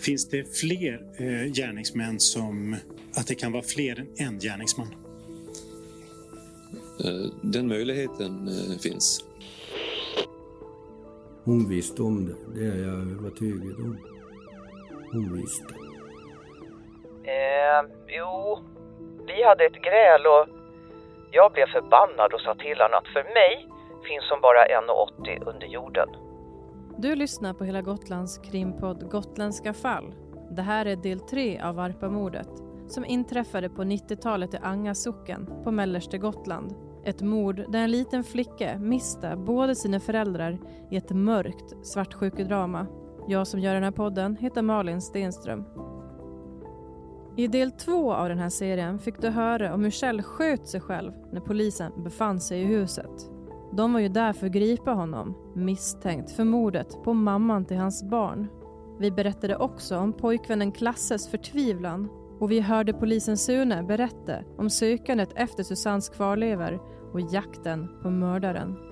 Finns 0.00 0.28
det 0.28 0.58
fler 0.58 0.94
eh, 1.18 1.52
gärningsmän 1.52 2.20
som... 2.20 2.76
Att 3.16 3.26
det 3.26 3.34
kan 3.34 3.52
vara 3.52 3.62
fler 3.62 3.98
än 3.98 4.26
en 4.26 4.38
gärningsman? 4.38 4.94
Eh, 7.04 7.32
den 7.42 7.68
möjligheten 7.68 8.48
eh, 8.48 8.78
finns. 8.78 9.24
Hon 11.44 11.68
visste 11.68 12.02
om 12.02 12.26
det, 12.26 12.34
det 12.54 12.66
är 12.66 12.82
jag 12.82 12.94
övertygad 12.94 13.76
om. 13.76 13.98
Hon 15.12 15.36
visste. 15.36 15.74
Eh, 17.24 17.82
jo, 18.08 18.58
vi 19.26 19.44
hade 19.44 19.64
ett 19.64 19.82
gräl 19.82 20.26
och 20.26 20.46
jag 21.30 21.52
blev 21.52 21.66
förbannad 21.66 22.34
och 22.34 22.40
sa 22.40 22.54
till 22.54 22.80
honom 22.80 22.98
att 22.98 23.12
för 23.12 23.24
mig 23.24 23.66
finns 24.08 24.24
hon 24.30 24.40
bara 24.40 24.66
1,80 24.66 25.48
under 25.54 25.66
jorden. 25.66 26.08
Du 27.02 27.14
lyssnar 27.14 27.54
på 27.54 27.64
Hela 27.64 27.82
Gotlands 27.82 28.38
krimpodd 28.38 29.10
Gotländska 29.10 29.72
fall. 29.72 30.14
Det 30.50 30.62
här 30.62 30.86
är 30.86 30.96
del 30.96 31.20
tre 31.20 31.60
av 31.60 31.74
Varpamordet 31.74 32.48
som 32.88 33.04
inträffade 33.04 33.68
på 33.68 33.82
90-talet 33.82 34.54
i 34.54 34.56
Anga 34.56 34.94
socken 34.94 35.50
på 35.64 35.70
mellersta 35.70 36.18
Gotland. 36.18 36.74
Ett 37.04 37.22
mord 37.22 37.56
där 37.68 37.78
en 37.78 37.90
liten 37.90 38.24
flicka 38.24 38.78
miste 38.78 39.36
båda 39.36 39.74
sina 39.74 40.00
föräldrar 40.00 40.58
i 40.90 40.96
ett 40.96 41.10
mörkt 41.10 41.86
svartsjukedrama. 41.86 42.86
Jag 43.28 43.46
som 43.46 43.60
gör 43.60 43.74
den 43.74 43.84
här 43.84 43.90
podden 43.90 44.36
heter 44.36 44.62
Malin 44.62 45.02
Stenström. 45.02 45.64
I 47.36 47.48
del 47.48 47.70
två 47.70 48.12
av 48.12 48.28
den 48.28 48.38
här 48.38 48.50
serien 48.50 48.98
fick 48.98 49.20
du 49.20 49.28
höra 49.28 49.74
om 49.74 49.84
hur 49.84 49.90
Kjell 49.90 50.22
sköt 50.22 50.68
sig 50.68 50.80
själv 50.80 51.12
när 51.32 51.40
polisen 51.40 51.92
befann 52.04 52.40
sig 52.40 52.62
i 52.62 52.64
huset. 52.64 53.30
De 53.72 53.92
var 53.92 54.00
ju 54.00 54.08
där 54.08 54.32
för 54.32 54.46
att 54.46 54.52
gripa 54.52 54.90
honom, 54.90 55.34
misstänkt 55.54 56.30
för 56.30 56.44
mordet 56.44 57.02
på 57.04 57.14
mamman 57.14 57.64
till 57.64 57.76
hans 57.76 58.04
barn. 58.10 58.48
Vi 58.98 59.10
berättade 59.10 59.56
också 59.56 59.96
om 59.98 60.12
pojkvännen 60.12 60.72
Klasses 60.72 61.28
förtvivlan 61.28 62.08
och 62.40 62.50
vi 62.50 62.60
hörde 62.60 62.92
polisen 62.92 63.36
Sune 63.36 63.82
berätta 63.82 64.34
om 64.58 64.70
sökandet 64.70 65.32
efter 65.34 65.62
Susannes 65.62 66.08
kvarlevor 66.08 66.80
och 67.12 67.20
jakten 67.20 67.88
på 68.02 68.10
mördaren. 68.10 68.89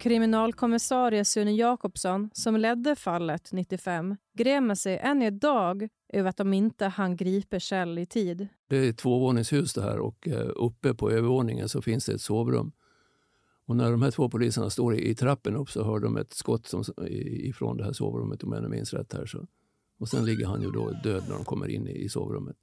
Kriminalkommissarie 0.00 1.24
Sune 1.24 1.52
Jakobsson, 1.52 2.30
som 2.32 2.56
ledde 2.56 2.96
fallet 2.96 3.52
95, 3.52 4.16
grämer 4.38 4.74
sig 4.74 4.98
än 4.98 5.22
idag 5.22 5.88
över 6.08 6.30
att 6.30 6.36
de 6.36 6.52
inte 6.52 6.86
hann 6.86 7.16
gripa 7.16 7.60
Kjell 7.60 7.98
i 7.98 8.06
tid. 8.06 8.48
Det 8.68 8.76
är 8.76 8.90
ett 8.90 8.98
tvåvåningshus 8.98 9.72
det 9.72 9.82
här 9.82 9.98
och 9.98 10.28
eh, 10.28 10.50
uppe 10.56 10.94
på 10.94 11.10
övervåningen 11.10 11.68
så 11.68 11.82
finns 11.82 12.06
det 12.06 12.12
ett 12.12 12.20
sovrum. 12.20 12.72
Och 13.66 13.76
när 13.76 13.90
de 13.90 14.02
här 14.02 14.10
två 14.10 14.28
poliserna 14.28 14.70
står 14.70 14.94
i, 14.94 15.14
trappen 15.14 15.56
upp 15.56 15.70
så 15.70 15.84
hör 15.84 15.98
de 15.98 16.16
ett 16.16 16.32
skott 16.32 16.66
som, 16.66 16.84
ifrån 17.08 17.76
det 17.76 17.84
här 17.84 17.92
sovrummet 17.92 18.42
om 18.42 18.52
jag 18.52 18.70
minns 18.70 18.94
rätt. 18.94 19.12
Här, 19.12 19.26
så. 19.26 19.46
Och 19.98 20.08
sen 20.08 20.24
ligger 20.24 20.46
han 20.46 20.62
ju 20.62 20.70
då 20.70 20.90
död 20.90 21.24
när 21.28 21.34
de 21.34 21.44
kommer 21.44 21.68
in 21.68 21.88
i, 21.88 22.04
i 22.04 22.08
sovrummet. 22.08 22.56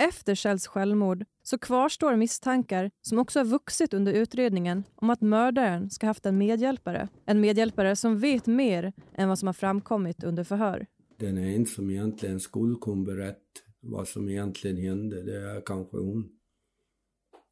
Efter 0.00 0.34
Kjells 0.34 0.66
självmord 0.66 1.24
så 1.42 1.58
kvarstår 1.58 2.16
misstankar 2.16 2.90
som 3.02 3.18
också 3.18 3.38
har 3.38 3.44
vuxit 3.44 3.94
under 3.94 4.12
utredningen 4.12 4.84
om 4.94 5.10
att 5.10 5.20
mördaren 5.20 5.90
ska 5.90 6.06
haft 6.06 6.26
en 6.26 6.38
medhjälpare. 6.38 7.08
En 7.26 7.40
medhjälpare 7.40 7.96
som 7.96 8.18
vet 8.18 8.46
mer 8.46 8.92
än 9.14 9.28
vad 9.28 9.38
som 9.38 9.46
har 9.46 9.52
framkommit 9.52 10.24
under 10.24 10.44
förhör. 10.44 10.86
Den 11.16 11.38
är 11.38 11.56
en 11.56 11.66
som 11.66 11.90
egentligen 11.90 12.40
skulle 12.40 12.76
kunna 12.80 13.04
berätta 13.04 13.60
vad 13.80 14.08
som 14.08 14.28
egentligen 14.28 14.76
hände. 14.76 15.22
Det 15.22 15.50
är 15.50 15.62
kanske 15.66 15.96
hon. 15.96 16.28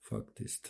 Faktiskt. 0.09 0.69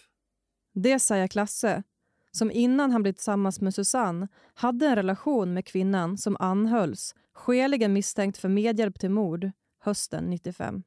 Det 0.74 0.98
säger 0.98 1.28
Klasse, 1.28 1.82
som 2.30 2.50
innan 2.50 2.90
han 2.90 3.02
blivit 3.02 3.16
tillsammans 3.16 3.60
med 3.60 3.74
Susanne 3.74 4.28
hade 4.54 4.86
en 4.86 4.96
relation 4.96 5.54
med 5.54 5.66
kvinnan 5.66 6.18
som 6.18 6.36
anhölls, 6.40 7.14
skäligen 7.32 7.92
misstänkt 7.92 8.38
för 8.38 8.48
medhjälp 8.48 8.98
till 8.98 9.10
mord, 9.10 9.50
hösten 9.78 10.24
95. 10.24 10.82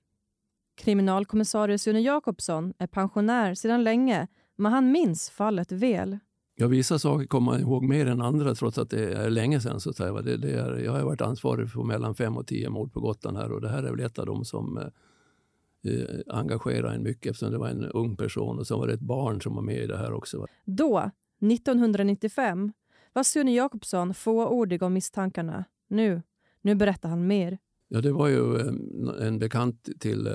Kriminalkommissarie 0.80 1.78
Sune 1.78 2.00
Jakobsson 2.00 2.74
är 2.78 2.88
pensionär 2.88 3.54
sedan 3.54 3.84
länge 3.84 4.28
men 4.56 4.72
han 4.72 4.92
minns 4.92 5.30
fallet 5.30 5.72
väl. 5.72 6.18
Ja, 6.56 6.68
vissa 6.68 7.00
saker 7.00 7.26
kommer 7.26 7.52
man 7.52 7.62
ihåg 7.62 7.84
mer 7.84 8.06
än 8.06 8.22
andra 8.22 8.56
trots 8.56 8.78
att 8.78 8.90
det 8.90 9.14
är 9.14 9.30
länge 9.30 9.62
sedan. 9.62 9.80
Så 9.80 9.90
att 9.90 9.96
säga. 9.96 10.22
Det, 10.22 10.38
det 10.38 10.52
är, 10.52 10.78
jag 10.78 10.92
har 10.92 11.04
varit 11.04 11.22
ansvarig 11.22 11.72
för 11.72 11.84
mellan 11.84 12.16
fem 12.16 12.38
och 12.38 12.48
tio 12.48 12.70
mord 12.70 12.94
på 12.94 13.00
Gotland 13.00 13.38
här 13.38 13.52
och 13.52 13.62
det 13.62 13.70
här 13.70 13.84
är 13.84 13.92
väl 13.92 14.00
ett 14.00 14.20
av 14.20 14.26
dem 14.26 14.46
som 14.46 14.78
eh, 14.78 15.92
eh 15.92 16.20
engagerar 16.28 16.94
en 16.94 17.04
mycket 17.04 17.32
eftersom 17.32 17.52
det 17.52 17.58
var 17.58 17.70
en 17.70 17.86
ung 17.86 18.18
person 18.18 18.60
och 18.60 18.68
så 18.68 18.78
var 18.78 18.88
det 18.88 18.94
ett 18.94 19.00
barn 19.00 19.42
som 19.42 19.56
var 19.56 19.62
med 19.62 19.84
i 19.84 19.88
det 19.88 19.98
här 19.98 20.14
också. 20.14 20.46
Då, 20.66 21.12
1995, 21.42 22.72
var 23.14 23.24
Sune 23.24 23.54
Jakobsson 23.54 24.14
fåordig 24.14 24.84
om 24.84 24.94
misstankarna. 24.94 25.66
Nu, 25.88 26.22
nu 26.62 26.76
berättar 26.76 27.10
han 27.10 27.28
mer. 27.28 27.58
Ja, 27.88 28.02
det 28.02 28.12
var 28.12 28.28
ju 28.28 28.56
eh, 28.56 29.28
en 29.28 29.40
bekant 29.40 29.90
till 30.00 30.28
eh, 30.28 30.34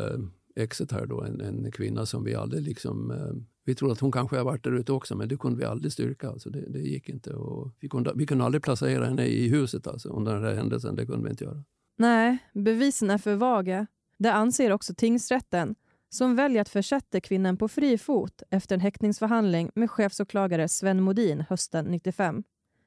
exet 0.56 0.92
här 0.92 1.06
då, 1.06 1.22
en, 1.22 1.40
en 1.40 1.72
kvinna 1.72 2.06
som 2.06 2.24
vi 2.24 2.34
aldrig 2.34 2.62
liksom... 2.62 3.10
Eh, 3.10 3.44
vi 3.66 3.74
trodde 3.74 3.92
att 3.92 4.00
hon 4.00 4.12
kanske 4.12 4.36
har 4.36 4.44
varit 4.44 4.64
där 4.64 4.72
ute 4.72 4.92
också, 4.92 5.16
men 5.16 5.28
det 5.28 5.36
kunde 5.36 5.58
vi 5.58 5.64
aldrig 5.64 5.92
styrka. 5.92 6.28
Alltså 6.28 6.50
det, 6.50 6.60
det 6.68 6.78
gick 6.78 7.08
inte. 7.08 7.32
Och 7.32 7.74
vi, 7.80 7.88
kunde, 7.88 8.12
vi 8.16 8.26
kunde 8.26 8.44
aldrig 8.44 8.62
placera 8.62 9.04
henne 9.04 9.26
i 9.26 9.48
huset 9.48 9.86
alltså, 9.86 10.08
under 10.08 10.34
den 10.34 10.44
här 10.44 10.54
händelsen. 10.54 10.96
Det 10.96 11.06
kunde 11.06 11.24
vi 11.24 11.30
inte 11.30 11.44
göra. 11.44 11.64
Nej, 11.98 12.38
bevisen 12.54 13.10
är 13.10 13.18
för 13.18 13.34
vaga. 13.34 13.86
Det 14.18 14.32
anser 14.32 14.72
också 14.72 14.94
tingsrätten 14.94 15.74
som 16.08 16.36
väljer 16.36 16.60
att 16.60 16.68
försätta 16.68 17.20
kvinnan 17.20 17.56
på 17.56 17.68
fri 17.68 17.98
fot 17.98 18.42
efter 18.50 18.74
en 18.74 18.80
häktningsförhandling 18.80 19.70
med 19.74 19.90
chefsåklagare 19.90 20.68
Sven 20.68 21.00
Modin 21.00 21.44
hösten 21.48 21.84
95. 21.84 22.42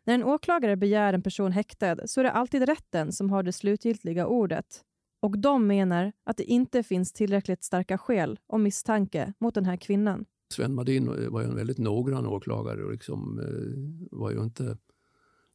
När 0.05 0.13
en 0.13 0.23
åklagare 0.23 0.75
begär 0.75 1.13
en 1.13 1.21
person 1.21 1.51
häktad 1.51 2.07
så 2.07 2.19
är 2.19 2.23
det 2.23 2.31
alltid 2.31 2.63
rätten 2.63 3.11
som 3.11 3.29
har 3.29 3.43
det 3.43 3.53
slutgiltiga 3.53 4.27
ordet. 4.27 4.83
Och 5.19 5.39
de 5.39 5.67
menar 5.67 6.11
att 6.23 6.37
det 6.37 6.43
inte 6.43 6.83
finns 6.83 7.13
tillräckligt 7.13 7.63
starka 7.63 7.97
skäl 7.97 8.39
och 8.47 8.59
misstanke 8.59 9.33
mot 9.39 9.55
den 9.55 9.65
här 9.65 9.77
kvinnan. 9.77 10.25
Sven 10.53 10.73
Madin 10.73 11.31
var 11.31 11.41
ju 11.41 11.47
en 11.47 11.55
väldigt 11.55 11.77
noggrann 11.77 12.25
åklagare 12.25 12.83
och 12.83 12.91
liksom, 12.91 13.39
eh, 13.39 14.17
var 14.17 14.31
ju 14.31 14.43
inte 14.43 14.77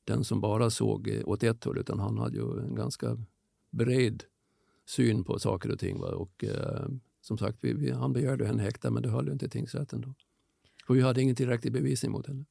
den 0.04 0.24
som 0.24 0.40
bara 0.40 0.70
såg 0.70 1.08
eh, 1.08 1.28
åt 1.28 1.42
ett 1.42 1.64
håll 1.64 1.78
utan 1.78 1.98
han 1.98 2.18
hade 2.18 2.36
ju 2.36 2.60
en 2.60 2.74
ganska 2.74 3.18
bred 3.70 4.24
syn 4.86 5.24
på 5.24 5.38
saker 5.38 5.70
och 5.70 5.78
ting. 5.78 6.00
Va? 6.00 6.08
Och, 6.08 6.44
eh, 6.44 6.88
som 7.20 7.38
sagt, 7.38 7.58
vi, 7.60 7.72
vi, 7.72 7.90
han 7.90 8.12
begärde 8.12 8.46
henne 8.46 8.62
häktad 8.62 8.90
men 8.90 9.02
det 9.02 9.08
höll 9.08 9.28
inte 9.28 9.48
tingsrätten 9.48 10.00
då. 10.00 10.14
För 10.86 10.94
vi 10.94 11.00
hade 11.00 11.22
ingen 11.22 11.36
tillräcklig 11.36 11.72
bevisning 11.72 12.12
mot 12.12 12.26
henne. 12.26 12.44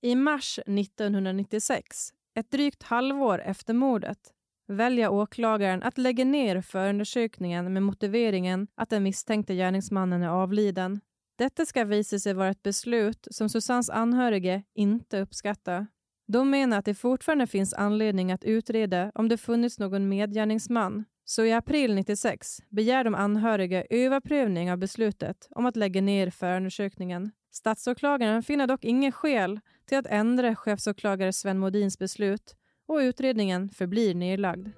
I 0.00 0.14
mars 0.14 0.58
1996, 0.58 2.12
ett 2.34 2.50
drygt 2.50 2.82
halvår 2.82 3.38
efter 3.38 3.74
mordet, 3.74 4.33
väljer 4.68 5.08
åklagaren 5.08 5.82
att 5.82 5.98
lägga 5.98 6.24
ner 6.24 6.60
förundersökningen 6.60 7.72
med 7.72 7.82
motiveringen 7.82 8.66
att 8.74 8.90
den 8.90 9.02
misstänkte 9.02 9.54
gärningsmannen 9.54 10.22
är 10.22 10.28
avliden. 10.28 11.00
Detta 11.38 11.66
ska 11.66 11.84
visa 11.84 12.18
sig 12.18 12.34
vara 12.34 12.48
ett 12.48 12.62
beslut 12.62 13.28
som 13.30 13.48
Susannes 13.48 13.90
anhöriga 13.90 14.62
inte 14.74 15.20
uppskattar. 15.20 15.86
De 16.26 16.50
menar 16.50 16.78
att 16.78 16.84
det 16.84 16.94
fortfarande 16.94 17.46
finns 17.46 17.74
anledning 17.74 18.32
att 18.32 18.44
utreda 18.44 19.12
om 19.14 19.28
det 19.28 19.36
funnits 19.36 19.78
någon 19.78 20.08
medgärningsman. 20.08 21.04
Så 21.24 21.44
i 21.44 21.52
april 21.52 21.94
96 21.94 22.58
begär 22.68 23.04
de 23.04 23.14
anhöriga 23.14 23.84
överprövning 23.90 24.72
av 24.72 24.78
beslutet 24.78 25.48
om 25.50 25.66
att 25.66 25.76
lägga 25.76 26.00
ner 26.00 26.30
förundersökningen. 26.30 27.30
Statsåklagaren 27.52 28.42
finner 28.42 28.66
dock 28.66 28.84
inget 28.84 29.14
skäl 29.14 29.60
till 29.86 29.98
att 29.98 30.06
ändra 30.06 30.56
chefsåklagare 30.56 31.32
Sven 31.32 31.58
Modins 31.58 31.98
beslut 31.98 32.56
och 32.86 32.96
utredningen 32.96 33.68
förblir 33.68 34.14
nedlagd. 34.14 34.68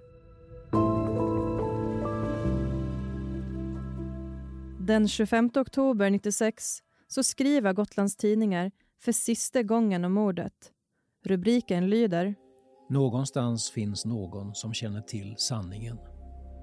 Den 4.81 5.09
25 5.09 5.51
oktober 5.57 6.11
96 6.11 6.79
så 7.09 7.23
skriver 7.23 7.73
Gotlands 7.73 8.17
Tidningar 8.17 8.71
för 9.01 9.13
sista 9.13 9.63
gången 9.63 10.05
om 10.05 10.13
mordet. 10.13 10.73
Rubriken 11.25 11.91
lyder 11.91 12.35
Någonstans 12.89 13.71
finns 13.71 14.05
någon 14.05 14.55
som 14.55 14.75
känner 14.75 15.01
till 15.01 15.35
sanningen. 15.39 15.99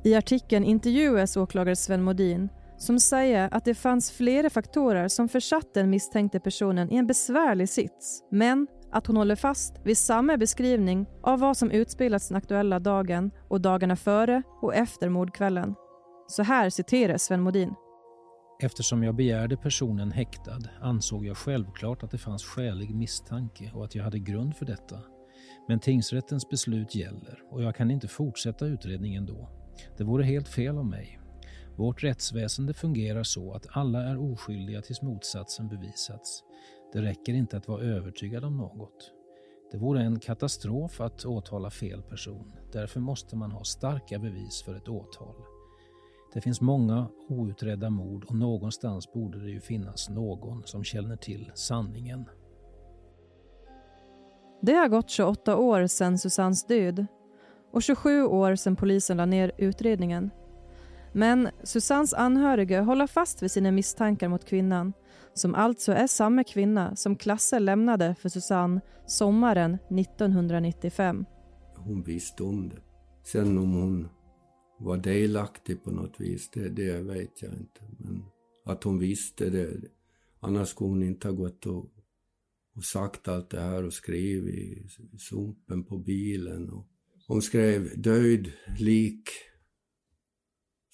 I 0.04 0.16
artikeln 0.16 0.66
intervjuas 0.66 1.38
åklagare 1.38 1.76
Sven 1.76 2.04
Modin 2.04 2.50
som 2.78 3.00
säger 3.00 3.54
att 3.54 3.66
det 3.66 3.76
fanns 3.76 4.12
flera 4.12 4.50
faktorer 4.50 5.08
som 5.08 5.30
försatte 5.30 5.80
den 5.80 5.90
misstänkte 5.90 6.40
personen 6.40 6.92
i 6.92 6.96
en 6.96 7.08
besvärlig 7.08 7.70
sits, 7.70 8.24
men 8.32 8.68
att 8.94 9.08
hon 9.08 9.18
håller 9.18 9.36
fast 9.36 9.74
vid 9.84 9.98
samma 9.98 10.38
beskrivning 10.38 11.06
av 11.22 11.40
vad 11.40 11.58
som 11.58 11.72
utspelats 11.72 12.28
den 12.28 12.38
aktuella 12.38 12.80
dagen 12.80 13.32
och 13.50 13.62
dagarna 13.62 13.96
före 13.96 14.44
och 14.62 14.76
efter 14.76 15.10
mordkvällen. 15.10 15.76
Så 16.28 16.44
här 16.44 16.70
citerar 16.70 17.18
Sven 17.18 17.42
Modin. 17.42 17.74
Eftersom 18.60 19.04
jag 19.04 19.16
begärde 19.16 19.58
personen 19.58 20.12
häktad 20.12 20.60
ansåg 20.82 21.26
jag 21.26 21.38
självklart 21.38 22.04
att 22.04 22.12
det 22.12 22.18
fanns 22.18 22.44
skälig 22.44 22.96
misstanke 22.96 23.72
och 23.74 23.86
att 23.86 23.96
jag 23.96 24.04
hade 24.04 24.20
grund 24.20 24.56
för 24.56 24.66
detta. 24.66 25.00
Men 25.68 25.80
tingsrättens 25.80 26.50
beslut 26.50 26.96
gäller 26.96 27.40
och 27.52 27.64
jag 27.64 27.76
kan 27.76 27.92
inte 27.92 28.08
fortsätta 28.08 28.66
utredningen 28.66 29.26
då. 29.26 29.50
Det 29.98 30.04
vore 30.04 30.24
helt 30.24 30.48
fel 30.48 30.78
av 30.78 30.86
mig. 30.86 31.20
Vårt 31.78 32.04
rättsväsende 32.04 32.74
fungerar 32.74 33.24
så 33.24 33.54
att 33.54 33.66
alla 33.70 34.04
är 34.04 34.32
oskyldiga 34.32 34.82
tills 34.82 35.02
motsatsen 35.02 35.68
bevisats. 35.68 36.44
Det 36.94 37.02
räcker 37.02 37.34
inte 37.34 37.58
att 37.58 37.68
vara 37.68 37.82
övertygad 37.82 38.44
om 38.44 38.58
något. 38.58 39.12
Det 39.72 39.78
vore 39.78 40.02
en 40.02 40.20
katastrof 40.20 41.02
att 41.02 41.26
åtala 41.26 41.70
fel 41.70 42.02
person. 42.02 42.54
Därför 42.72 43.00
måste 43.00 43.36
man 43.36 43.52
ha 43.52 43.64
starka 43.64 44.20
bevis 44.20 44.64
för 44.64 44.76
ett 44.76 44.88
åtal. 44.88 45.36
Det 46.34 46.42
finns 46.42 46.62
många 46.62 47.08
outredda 47.30 47.90
mord 47.90 48.26
och 48.26 48.36
någonstans 48.36 49.14
borde 49.14 49.40
det 49.40 49.50
ju 49.50 49.62
finnas 49.62 50.10
någon 50.10 50.64
som 50.66 50.84
känner 50.84 51.16
till 51.16 51.52
sanningen. 51.56 52.26
Det 54.62 54.74
har 54.74 54.88
gått 54.88 55.10
28 55.10 55.58
år 55.58 55.88
sedan 55.88 56.18
Susannes 56.18 56.68
död 56.68 57.06
och 57.72 57.84
27 57.84 58.24
år 58.24 58.56
sedan 58.56 58.76
polisen 58.76 59.18
la 59.18 59.26
ner 59.26 59.52
utredningen. 59.58 60.32
Men 61.14 61.50
Susannes 61.64 62.14
anhöriga 62.14 62.82
håller 62.82 63.08
fast 63.08 63.44
vid 63.44 63.52
sina 63.52 63.72
misstankar 63.72 64.30
mot 64.30 64.46
kvinnan 64.46 64.94
som 65.34 65.56
alltså 65.56 65.92
är 65.92 66.08
samma 66.08 66.44
kvinna 66.44 66.96
som 66.96 67.16
Klasse 67.16 67.60
lämnade 67.60 68.16
för 68.16 68.30
Susanne 68.30 68.82
sommaren 69.08 69.78
1995. 70.00 71.26
Hon 71.76 72.04
visste 72.04 72.44
om 72.44 72.70
det. 72.70 72.82
Sen 73.24 73.58
om 73.58 73.74
hon 73.74 74.10
var 74.80 74.98
delaktig 74.98 75.84
på 75.84 75.92
något 75.92 76.20
vis, 76.20 76.50
det, 76.54 76.70
det 76.70 77.02
vet 77.02 77.42
jag 77.42 77.54
inte. 77.54 77.82
Men 78.00 78.24
att 78.66 78.84
hon 78.84 79.00
visste 79.00 79.50
det, 79.50 79.70
annars 80.40 80.70
skulle 80.70 80.90
hon 80.90 81.04
inte 81.04 81.28
ha 81.28 81.36
gått 81.36 81.66
och, 81.66 81.92
och 82.76 82.84
sagt 82.84 83.28
allt 83.28 83.50
det 83.50 83.62
här 83.62 83.84
och 83.84 83.94
skrivit 83.94 84.56
i 85.14 85.18
sumpen 85.18 85.84
på 85.84 85.98
bilen. 85.98 86.70
Och 86.70 86.88
hon 87.28 87.42
skrev 87.42 88.02
död, 88.02 88.52
lik, 88.80 89.30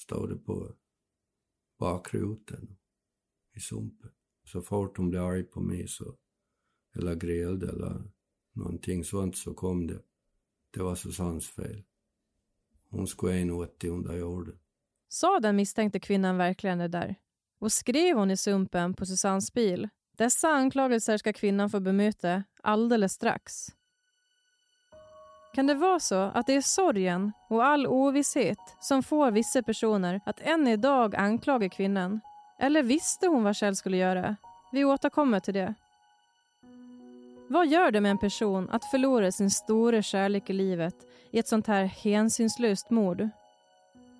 stod 0.09 0.29
det 0.29 0.37
på 0.37 0.75
bakrutan 1.79 2.77
i 3.55 3.59
sumpen. 3.59 4.09
Så 4.45 4.61
fort 4.61 4.97
hon 4.97 5.09
blev 5.09 5.23
arg 5.23 5.43
på 5.43 5.61
mig 5.61 5.87
så, 5.87 6.15
eller 6.95 7.15
grälde 7.15 7.69
eller 7.69 8.11
någonting 8.53 9.03
sånt 9.03 9.37
så 9.37 9.53
kom 9.53 9.87
det. 9.87 10.01
Det 10.73 10.83
var 10.83 10.95
Susannes 10.95 11.47
fel. 11.47 11.83
Hon 12.89 13.07
skulle 13.07 13.33
1,80 13.33 13.87
under 13.87 14.17
jorden. 14.17 14.59
Sa 15.07 15.39
den 15.39 15.55
misstänkte 15.55 15.99
kvinnan 15.99 16.37
verkligen 16.37 16.77
det 16.77 16.87
där? 16.87 17.15
Och 17.59 17.71
skrev 17.71 18.17
hon 18.17 18.31
i 18.31 18.37
sumpen 18.37 18.93
på 18.93 19.05
Susannes 19.05 19.53
bil? 19.53 19.89
Dessa 20.17 20.47
anklagelser 20.47 21.17
ska 21.17 21.33
kvinnan 21.33 21.69
få 21.69 21.79
bemöta 21.79 22.43
alldeles 22.63 23.13
strax. 23.13 23.67
Kan 25.53 25.67
det 25.67 25.73
vara 25.73 25.99
så 25.99 26.15
att 26.15 26.47
det 26.47 26.53
är 26.55 26.61
sorgen 26.61 27.31
och 27.49 27.65
all 27.65 27.87
ovisshet 27.87 28.59
som 28.79 29.03
får 29.03 29.31
vissa 29.31 29.63
personer 29.63 30.21
att 30.25 30.41
än 30.41 30.67
idag 30.67 31.15
anklaga 31.15 31.69
kvinnan? 31.69 32.19
Eller 32.59 32.83
visste 32.83 33.27
hon 33.27 33.43
vad 33.43 33.55
Kjell 33.55 33.75
skulle 33.75 33.97
göra? 33.97 34.35
Vi 34.71 34.85
återkommer 34.85 35.39
till 35.39 35.53
det. 35.53 35.73
Vad 37.47 37.67
gör 37.67 37.91
det 37.91 38.01
med 38.01 38.11
en 38.11 38.17
person 38.17 38.69
att 38.69 38.85
förlora 38.85 39.31
sin 39.31 39.51
stora 39.51 40.01
kärlek 40.01 40.49
i 40.49 40.53
livet 40.53 40.95
i 41.31 41.39
ett 41.39 41.47
sånt 41.47 41.67
här 41.67 41.85
hänsynslöst 41.85 42.89
mord? 42.89 43.29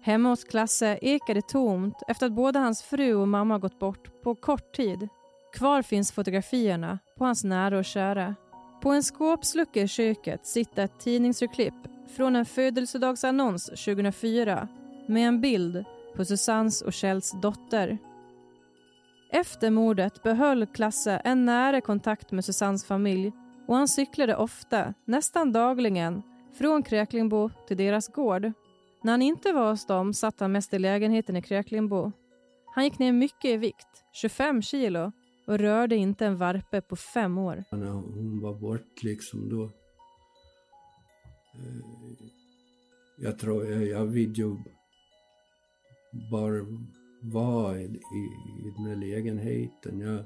Hemma 0.01 0.29
hos 0.29 0.43
Klasse 0.43 0.99
ekar 1.01 1.33
det 1.33 1.47
tomt 1.47 2.03
efter 2.07 2.25
att 2.25 2.31
både 2.31 2.59
hans 2.59 2.81
fru 2.81 3.15
och 3.15 3.27
mamma 3.27 3.57
gått 3.57 3.79
bort 3.79 4.21
på 4.23 4.35
kort 4.35 4.75
tid. 4.75 5.07
Kvar 5.53 5.81
finns 5.81 6.11
fotografierna 6.11 6.99
på 7.17 7.25
hans 7.25 7.43
nära 7.43 7.77
och 7.77 7.85
kära. 7.85 8.35
På 8.81 8.91
en 8.91 9.03
skåpslucka 9.03 9.81
i 9.81 9.87
köket 9.87 10.45
sitter 10.45 10.83
ett 10.83 10.99
tidningsurklipp 10.99 11.73
från 12.15 12.35
en 12.35 12.45
födelsedagsannons 12.45 13.65
2004 13.65 14.67
med 15.07 15.27
en 15.27 15.41
bild 15.41 15.85
på 16.15 16.25
Susannes 16.25 16.81
och 16.81 16.93
Kjells 16.93 17.35
dotter. 17.41 17.97
Efter 19.31 19.71
mordet 19.71 20.23
behöll 20.23 20.65
Klasse 20.65 21.21
en 21.23 21.45
nära 21.45 21.81
kontakt 21.81 22.31
med 22.31 22.45
Susannes 22.45 22.85
familj 22.85 23.31
och 23.67 23.75
han 23.75 23.87
cyklade 23.87 24.35
ofta, 24.35 24.93
nästan 25.05 25.51
dagligen, 25.51 26.21
från 26.57 26.83
Kräklingbo 26.83 27.49
till 27.67 27.77
deras 27.77 28.07
gård. 28.07 28.51
När 29.03 29.11
han 29.13 29.21
inte 29.21 29.51
var 29.51 29.69
hos 29.69 29.85
dem 29.85 30.13
satt 30.13 30.39
han 30.39 30.51
mest 30.51 30.73
i 30.73 30.79
lägenheten 30.79 31.35
i 31.35 31.41
Kräklingbo. 31.41 32.11
Han 32.75 32.83
gick 32.83 32.99
ner 32.99 33.11
mycket 33.11 33.45
i 33.45 33.57
vikt, 33.57 34.05
25 34.11 34.61
kilo, 34.61 35.11
och 35.49 35.57
rörde 35.59 35.95
inte 35.95 36.25
en 36.25 36.37
varpe 36.37 36.81
på 36.81 36.95
fem 36.95 37.37
år. 37.37 37.63
När 37.71 37.91
hon 37.91 38.41
var 38.41 38.53
bort 38.53 39.03
liksom 39.03 39.49
då... 39.49 39.63
Eh, 41.53 41.81
jag 43.17 43.39
tror 43.39 43.65
jag, 43.65 43.87
jag 43.87 44.05
vill 44.05 44.37
ju 44.37 44.55
bara 46.31 46.65
vara 47.21 47.81
i, 47.81 47.85
i, 47.85 48.23
i 48.67 48.73
den 48.77 48.85
här 48.85 48.95
lägenheten. 48.95 49.99
Jag, 49.99 50.25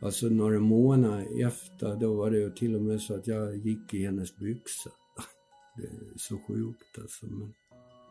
alltså 0.00 0.26
några 0.26 0.60
månader 0.60 1.46
efter, 1.46 1.96
då 1.96 2.14
var 2.14 2.30
det 2.30 2.38
ju 2.38 2.50
till 2.50 2.74
och 2.74 2.82
med 2.82 3.00
så 3.00 3.14
att 3.14 3.26
jag 3.26 3.56
gick 3.56 3.94
i 3.94 4.04
hennes 4.04 4.36
byxor. 4.36 4.92
Det 5.76 5.86
är 5.86 6.18
så 6.18 6.38
sjukt 6.48 6.98
alltså. 6.98 7.26
Men 7.26 7.54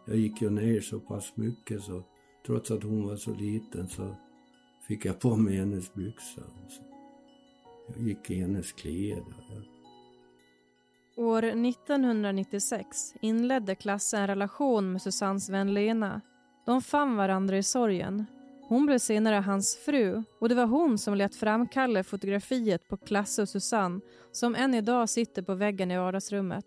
jag 0.07 0.17
gick 0.17 0.41
ju 0.41 0.49
ner 0.49 0.81
så 0.81 0.99
pass 0.99 1.37
mycket 1.37 1.81
så 1.81 2.03
trots 2.45 2.71
att 2.71 2.83
hon 2.83 3.07
var 3.07 3.15
så 3.15 3.33
liten 3.33 3.87
så 3.87 4.15
fick 4.87 5.05
jag 5.05 5.19
på 5.19 5.35
mig 5.35 5.57
hennes 5.57 5.93
byxor. 5.93 6.43
Jag 7.87 8.07
gick 8.07 8.29
i 8.29 8.35
hennes 8.35 8.71
kläder. 8.71 9.69
År 11.17 11.43
1996 11.43 13.13
inledde 13.21 13.75
Klasse 13.75 14.17
en 14.17 14.27
relation 14.27 14.91
med 14.91 15.01
Susannes 15.01 15.49
vän 15.49 15.73
Lena. 15.73 16.21
De 16.65 16.81
fann 16.81 17.15
varandra 17.15 17.57
i 17.57 17.63
sorgen. 17.63 18.25
Hon 18.67 18.85
blev 18.85 18.99
senare 18.99 19.35
hans 19.35 19.77
fru 19.77 20.23
och 20.39 20.49
det 20.49 20.55
var 20.55 20.65
hon 20.65 20.97
som 20.97 21.15
lät 21.15 21.35
framkalla 21.35 22.03
fotografiet 22.03 22.87
på 22.87 22.97
Klasse 22.97 23.41
och 23.41 23.49
Susanne 23.49 24.01
som 24.31 24.55
än 24.55 24.73
idag 24.73 25.09
sitter 25.09 25.41
på 25.41 25.55
väggen 25.55 25.91
i 25.91 25.97
vardagsrummet. 25.97 26.65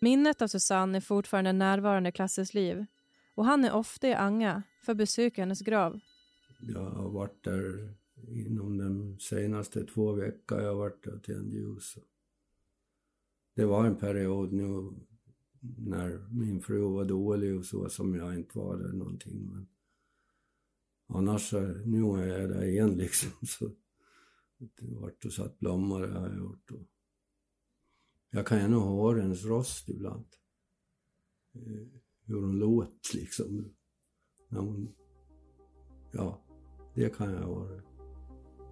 Minnet 0.00 0.42
av 0.42 0.46
Susanne 0.46 0.98
är 0.98 1.00
fortfarande 1.00 1.52
närvarande 1.52 2.08
i 2.08 2.12
Klasses 2.12 2.54
liv 2.54 2.86
och 3.36 3.44
han 3.44 3.64
är 3.64 3.72
ofta 3.72 4.08
i 4.08 4.14
Anga 4.14 4.62
för 4.84 4.92
att 4.92 4.98
besöka 4.98 5.42
hennes 5.42 5.60
grav. 5.60 6.00
Jag 6.60 6.90
har 6.90 7.10
varit 7.10 7.44
där 7.44 7.94
inom 8.28 8.78
de 8.78 9.18
senaste 9.18 9.84
två 9.84 10.12
veckorna. 10.12 10.62
Jag 10.62 10.68
har 10.68 10.76
varit 10.76 11.04
där 11.04 11.14
och 11.14 11.22
tänt 11.22 11.52
ljus 11.52 11.96
det 13.56 13.64
var 13.64 13.86
en 13.86 13.96
period 13.96 14.52
nu 14.52 14.92
när 15.78 16.28
min 16.30 16.62
fru 16.62 16.80
var 16.80 17.04
dålig 17.04 17.58
och 17.58 17.64
så 17.64 17.88
som 17.88 18.14
jag 18.14 18.34
inte 18.34 18.58
var 18.58 18.76
där 18.76 18.92
någonting. 18.92 19.50
Men 19.52 19.68
annars, 21.06 21.52
nu 21.84 21.98
är 21.98 22.26
jag 22.26 22.50
där 22.50 22.64
igen 22.64 22.90
liksom. 22.96 23.30
Så 23.46 23.70
det 24.58 24.86
har 24.86 25.00
varit 25.00 25.24
och 25.24 25.32
satt 25.32 25.58
blommor, 25.58 26.06
det 26.06 26.18
har 26.18 26.28
jag 26.28 26.36
gjort. 26.36 26.70
Och 26.70 26.86
jag 28.30 28.46
kan 28.46 28.60
ju 28.60 28.68
nog 28.68 28.82
höra 28.82 29.22
hennes 29.22 29.44
röst 29.44 29.88
ibland. 29.88 30.26
Eh, 31.54 32.00
hur 32.26 32.40
hon 32.40 32.58
låter 32.58 33.16
liksom. 33.16 33.64
När 34.48 34.60
hon, 34.60 34.94
ja, 36.12 36.44
det 36.94 37.16
kan 37.16 37.32
jag 37.32 37.48
vara. 37.48 37.82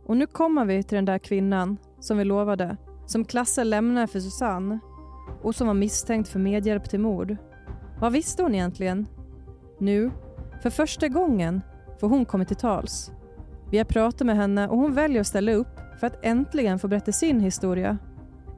Och 0.06 0.16
nu 0.16 0.26
kommer 0.26 0.64
vi 0.64 0.82
till 0.82 0.96
den 0.96 1.04
där 1.04 1.18
kvinnan 1.18 1.76
som 2.00 2.18
vi 2.18 2.24
lovade 2.24 2.76
som 3.06 3.24
Klasse 3.24 3.64
lämnade 3.64 4.06
för 4.06 4.20
Susanne 4.20 4.78
och 5.42 5.54
som 5.54 5.66
var 5.66 5.74
misstänkt 5.74 6.28
för 6.28 6.38
medhjälp 6.38 6.90
till 6.90 7.00
mord. 7.00 7.36
Vad 8.00 8.12
visste 8.12 8.42
hon 8.42 8.54
egentligen? 8.54 9.06
Nu, 9.78 10.10
för 10.62 10.70
första 10.70 11.08
gången, 11.08 11.60
får 12.00 12.08
hon 12.08 12.24
kommit 12.24 12.48
till 12.48 12.56
tals. 12.56 13.10
Vi 13.70 13.78
har 13.78 13.84
pratat 13.84 14.26
med 14.26 14.36
henne 14.36 14.68
och 14.68 14.78
hon 14.78 14.94
väljer 14.94 15.20
att 15.20 15.26
ställa 15.26 15.52
upp 15.52 15.80
för 16.00 16.06
att 16.06 16.24
äntligen 16.24 16.78
få 16.78 16.88
berätta 16.88 17.12
sin 17.12 17.40
historia. 17.40 17.98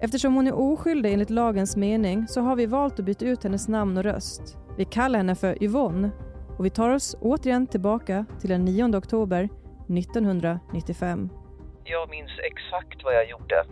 Eftersom 0.01 0.35
hon 0.35 0.47
är 0.47 0.55
oskyldig 0.55 1.13
enligt 1.13 1.31
lagens 1.31 1.77
mening 1.77 2.29
så 2.29 2.41
har 2.41 2.57
vi 2.57 2.67
valt 2.67 2.99
att 2.99 3.07
byta 3.07 3.25
ut 3.25 3.45
hennes 3.45 3.69
namn 3.69 3.97
och 3.97 4.05
röst. 4.05 4.57
Vi 4.79 4.85
kallar 4.85 5.19
henne 5.19 5.35
för 5.35 5.63
Yvonne 5.63 6.11
och 6.59 6.65
vi 6.65 6.71
tar 6.71 6.91
oss 6.95 7.17
återigen 7.21 7.67
tillbaka 7.67 8.27
till 8.41 8.51
den 8.51 8.65
9 8.65 8.99
oktober 8.99 9.49
1995. 9.99 11.31
Jag 11.85 12.11
minns 12.11 12.35
exakt 12.51 13.05
vad 13.05 13.15
jag 13.15 13.29
gjorde. 13.29 13.65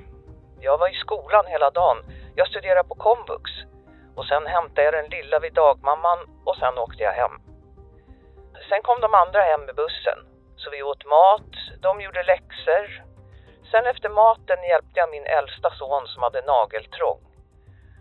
Jag 0.60 0.78
var 0.78 0.88
i 0.88 0.94
skolan 1.04 1.46
hela 1.46 1.70
dagen. 1.70 1.98
Jag 2.34 2.48
studerade 2.48 2.88
på 2.88 2.94
komvux. 2.94 3.50
Och 4.16 4.26
sen 4.26 4.46
hämtade 4.46 4.84
jag 4.86 4.94
den 4.94 5.10
lilla 5.16 5.38
vid 5.44 5.54
dagmamman 5.54 6.20
och 6.44 6.56
sen 6.56 6.78
åkte 6.84 7.02
jag 7.02 7.12
hem. 7.12 7.34
Sen 8.68 8.82
kom 8.82 8.98
de 9.00 9.10
andra 9.22 9.40
hem 9.50 9.62
med 9.66 9.74
bussen. 9.82 10.18
Så 10.56 10.66
vi 10.70 10.82
åt 10.82 11.04
mat, 11.16 11.52
de 11.86 12.00
gjorde 12.00 12.22
läxor. 12.32 12.84
Sen 13.70 13.84
efter 13.92 14.08
maten 14.08 14.60
hjälpte 14.70 15.00
jag 15.00 15.10
min 15.10 15.26
äldsta 15.38 15.70
son 15.78 16.04
som 16.12 16.22
hade 16.22 16.42
nageltrång. 16.54 17.20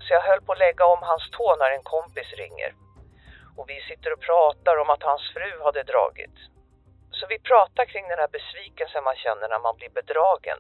Så 0.03 0.10
jag 0.13 0.22
höll 0.22 0.41
på 0.41 0.51
att 0.51 0.63
lägga 0.65 0.86
om 0.93 1.01
hans 1.01 1.25
tå 1.36 1.48
när 1.60 1.72
en 1.77 1.83
kompis 1.93 2.29
ringer. 2.41 2.72
Och 3.57 3.69
vi 3.69 3.81
sitter 3.81 4.13
och 4.13 4.22
pratar 4.22 4.77
om 4.77 4.89
att 4.89 5.03
hans 5.03 5.33
fru 5.33 5.62
hade 5.63 5.83
dragit. 5.83 6.38
Så 7.12 7.27
vi 7.27 7.39
pratar 7.39 7.86
kring 7.86 8.07
den 8.07 8.19
här 8.19 8.27
besvikelsen 8.27 9.03
man 9.03 9.15
känner 9.15 9.50
när 9.50 9.60
man 9.60 9.75
blir 9.77 9.89
bedragen 9.89 10.60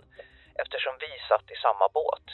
eftersom 0.61 0.97
vi 0.99 1.11
satt 1.29 1.51
i 1.51 1.55
samma 1.55 1.87
båt. 1.89 2.27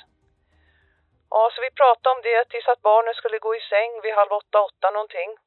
Ja, 1.30 1.51
så 1.54 1.62
vi 1.62 1.72
pratade 1.72 2.16
om 2.16 2.22
det 2.22 2.50
tills 2.50 2.68
att 2.68 2.82
barnen 2.82 3.13
skulle 3.13 3.39
gå 3.39 3.56
i 3.56 3.62
säng 3.62 4.01
vid 4.04 4.13
halv 4.13 4.32
åtta, 4.32 4.62
åtta 4.62 4.89
någonting. 4.92 5.38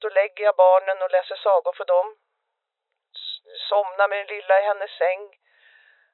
Då 0.00 0.08
lägger 0.08 0.44
jag 0.44 0.56
barnen 0.56 1.02
och 1.02 1.10
läser 1.10 1.36
sagor 1.36 1.72
för 1.76 1.84
dem. 1.84 2.16
Somnar 3.68 4.08
med 4.08 4.18
den 4.18 4.26
lilla 4.36 4.60
i 4.60 4.64
hennes 4.70 4.90
säng. 4.98 5.22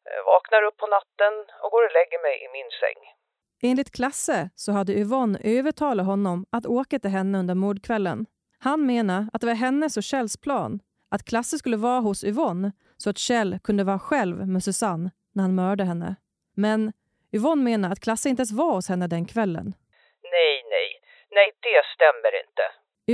Eh, 0.09 0.23
vaknar 0.25 0.63
upp 0.63 0.77
på 0.77 0.87
natten 0.87 1.35
och 1.63 1.71
går 1.71 1.85
och 1.85 1.93
lägger 1.93 2.19
mig 2.19 2.45
i 2.45 2.49
min 2.49 2.71
säng. 2.71 3.18
Enligt 3.63 3.91
Klasse 3.91 4.51
så 4.55 4.73
hade 4.73 4.99
Yvonne 4.99 5.39
övertalat 5.45 6.07
honom 6.07 6.47
att 6.51 6.67
åka 6.67 6.99
till 6.99 7.11
henne 7.11 7.39
under 7.39 7.55
mordkvällen. 7.55 8.27
Han 8.59 8.87
menar 8.87 9.29
att 9.33 9.41
det 9.41 9.47
var 9.47 9.55
hennes 9.55 9.97
och 9.97 10.03
Kjells 10.03 10.37
plan 10.37 10.81
att 11.11 11.25
Klasse 11.25 11.59
skulle 11.59 11.77
vara 11.77 12.01
hos 12.01 12.25
Yvonne 12.25 12.73
så 12.97 13.11
att 13.11 13.19
Kjell 13.19 13.59
kunde 13.65 13.85
vara 13.85 13.99
själv 13.99 14.49
med 14.49 14.65
Susanne 14.65 15.11
när 15.33 15.43
han 15.43 15.55
mördade 15.55 15.85
henne. 15.89 16.17
Men 16.57 16.93
Yvonne 17.33 17.63
menar 17.63 17.93
att 17.93 18.01
Klasse 18.01 18.29
inte 18.29 18.41
ens 18.41 18.53
var 18.53 18.75
hos 18.75 18.89
henne 18.89 19.07
den 19.07 19.27
kvällen. 19.27 19.75
Nej, 20.23 20.55
nej, 20.75 20.89
nej, 21.31 21.53
det 21.61 21.83
stämmer 21.95 22.33
inte. 22.45 22.65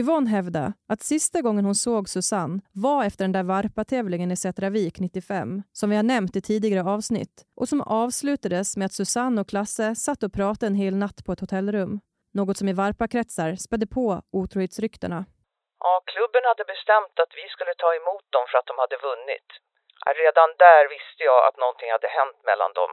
Yvonne 0.01 0.31
hävdar 0.37 0.69
att 0.93 1.03
sista 1.13 1.39
gången 1.47 1.65
hon 1.65 1.79
såg 1.87 2.03
Susanne 2.09 2.61
var 2.87 3.01
efter 3.09 3.23
den 3.27 3.37
där 3.37 3.47
varpatävlingen 3.55 4.31
i 4.35 4.37
Sätravik 4.45 4.95
95, 5.01 5.63
som 5.79 5.87
vi 5.91 5.97
har 5.97 6.07
nämnt 6.15 6.37
i 6.37 6.41
tidigare 6.51 6.83
avsnitt, 6.95 7.35
och 7.61 7.69
som 7.71 7.81
avslutades 8.03 8.69
med 8.77 8.87
att 8.87 8.99
Susanne 9.01 9.41
och 9.41 9.49
Klasse 9.53 9.87
satt 10.07 10.23
och 10.27 10.33
pratade 10.39 10.67
en 10.71 10.83
hel 10.83 10.97
natt 11.05 11.19
på 11.25 11.31
ett 11.33 11.45
hotellrum. 11.45 11.93
Något 12.39 12.57
som 12.59 12.69
i 12.73 12.79
varpakretsar 12.83 13.51
spädde 13.65 13.87
på 13.97 14.07
otrohetsryktena. 14.39 15.21
Ja, 15.85 15.95
klubben 16.13 16.45
hade 16.51 16.65
bestämt 16.75 17.17
att 17.23 17.33
vi 17.41 17.47
skulle 17.55 17.75
ta 17.83 17.91
emot 18.01 18.27
dem 18.35 18.45
för 18.51 18.57
att 18.59 18.71
de 18.71 18.77
hade 18.85 18.99
vunnit. 19.09 19.49
Redan 20.23 20.51
där 20.65 20.83
visste 20.95 21.23
jag 21.31 21.41
att 21.49 21.61
någonting 21.63 21.91
hade 21.97 22.11
hänt 22.19 22.39
mellan 22.51 22.73
dem. 22.81 22.93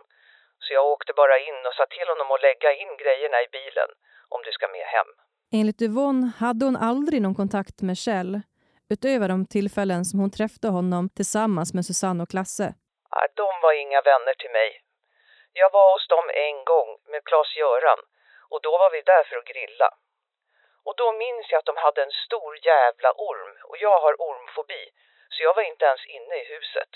Så 0.64 0.70
jag 0.78 0.86
åkte 0.94 1.12
bara 1.22 1.38
in 1.48 1.60
och 1.68 1.76
sa 1.78 1.86
till 1.96 2.08
honom 2.12 2.30
att 2.32 2.46
lägga 2.48 2.72
in 2.82 2.94
grejerna 3.04 3.38
i 3.46 3.48
bilen 3.58 3.90
om 4.34 4.40
du 4.46 4.52
ska 4.58 4.66
med 4.78 4.88
hem. 4.98 5.12
Enligt 5.60 5.82
Yvonne 5.82 6.32
hade 6.44 6.66
hon 6.66 6.78
aldrig 6.90 7.22
någon 7.22 7.40
kontakt 7.42 7.78
med 7.88 7.98
Kjell 7.98 8.42
utöver 8.94 9.28
de 9.34 9.40
tillfällen 9.56 10.02
som 10.06 10.20
hon 10.20 10.32
träffade 10.38 10.70
honom 10.78 11.04
tillsammans 11.18 11.70
med 11.76 11.86
Susanne 11.86 12.24
och 12.24 12.32
Klasse. 12.34 12.68
De 13.42 13.50
var 13.64 13.74
inga 13.84 14.02
vänner 14.12 14.36
till 14.42 14.54
mig. 14.60 14.70
Jag 15.62 15.70
var 15.76 15.86
hos 15.94 16.06
dem 16.16 16.28
en 16.48 16.60
gång 16.72 16.90
med 17.12 17.22
Klas-Göran 17.28 18.02
och 18.52 18.60
då 18.66 18.72
var 18.82 18.90
vi 18.96 19.02
där 19.12 19.24
för 19.30 19.36
att 19.40 19.50
grilla. 19.52 19.90
Och 20.88 20.96
då 21.02 21.08
minns 21.24 21.46
jag 21.52 21.60
att 21.60 21.72
de 21.72 21.78
hade 21.86 22.00
en 22.08 22.16
stor 22.26 22.52
jävla 22.72 23.10
orm 23.30 23.54
och 23.70 23.78
jag 23.86 23.98
har 24.04 24.14
ormfobi 24.28 24.84
så 25.34 25.38
jag 25.48 25.54
var 25.58 25.66
inte 25.72 25.86
ens 25.92 26.04
inne 26.18 26.36
i 26.42 26.46
huset. 26.54 26.92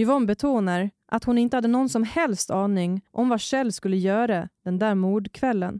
Yvonne 0.00 0.26
betonar 0.32 0.80
att 1.14 1.24
hon 1.24 1.38
inte 1.38 1.56
hade 1.56 1.74
någon 1.76 1.88
som 1.96 2.04
helst 2.18 2.48
aning 2.50 2.92
om 3.20 3.26
vad 3.32 3.40
Kjell 3.40 3.72
skulle 3.72 3.96
göra 4.10 4.40
den 4.66 4.76
där 4.82 4.94
mordkvällen. 4.94 5.74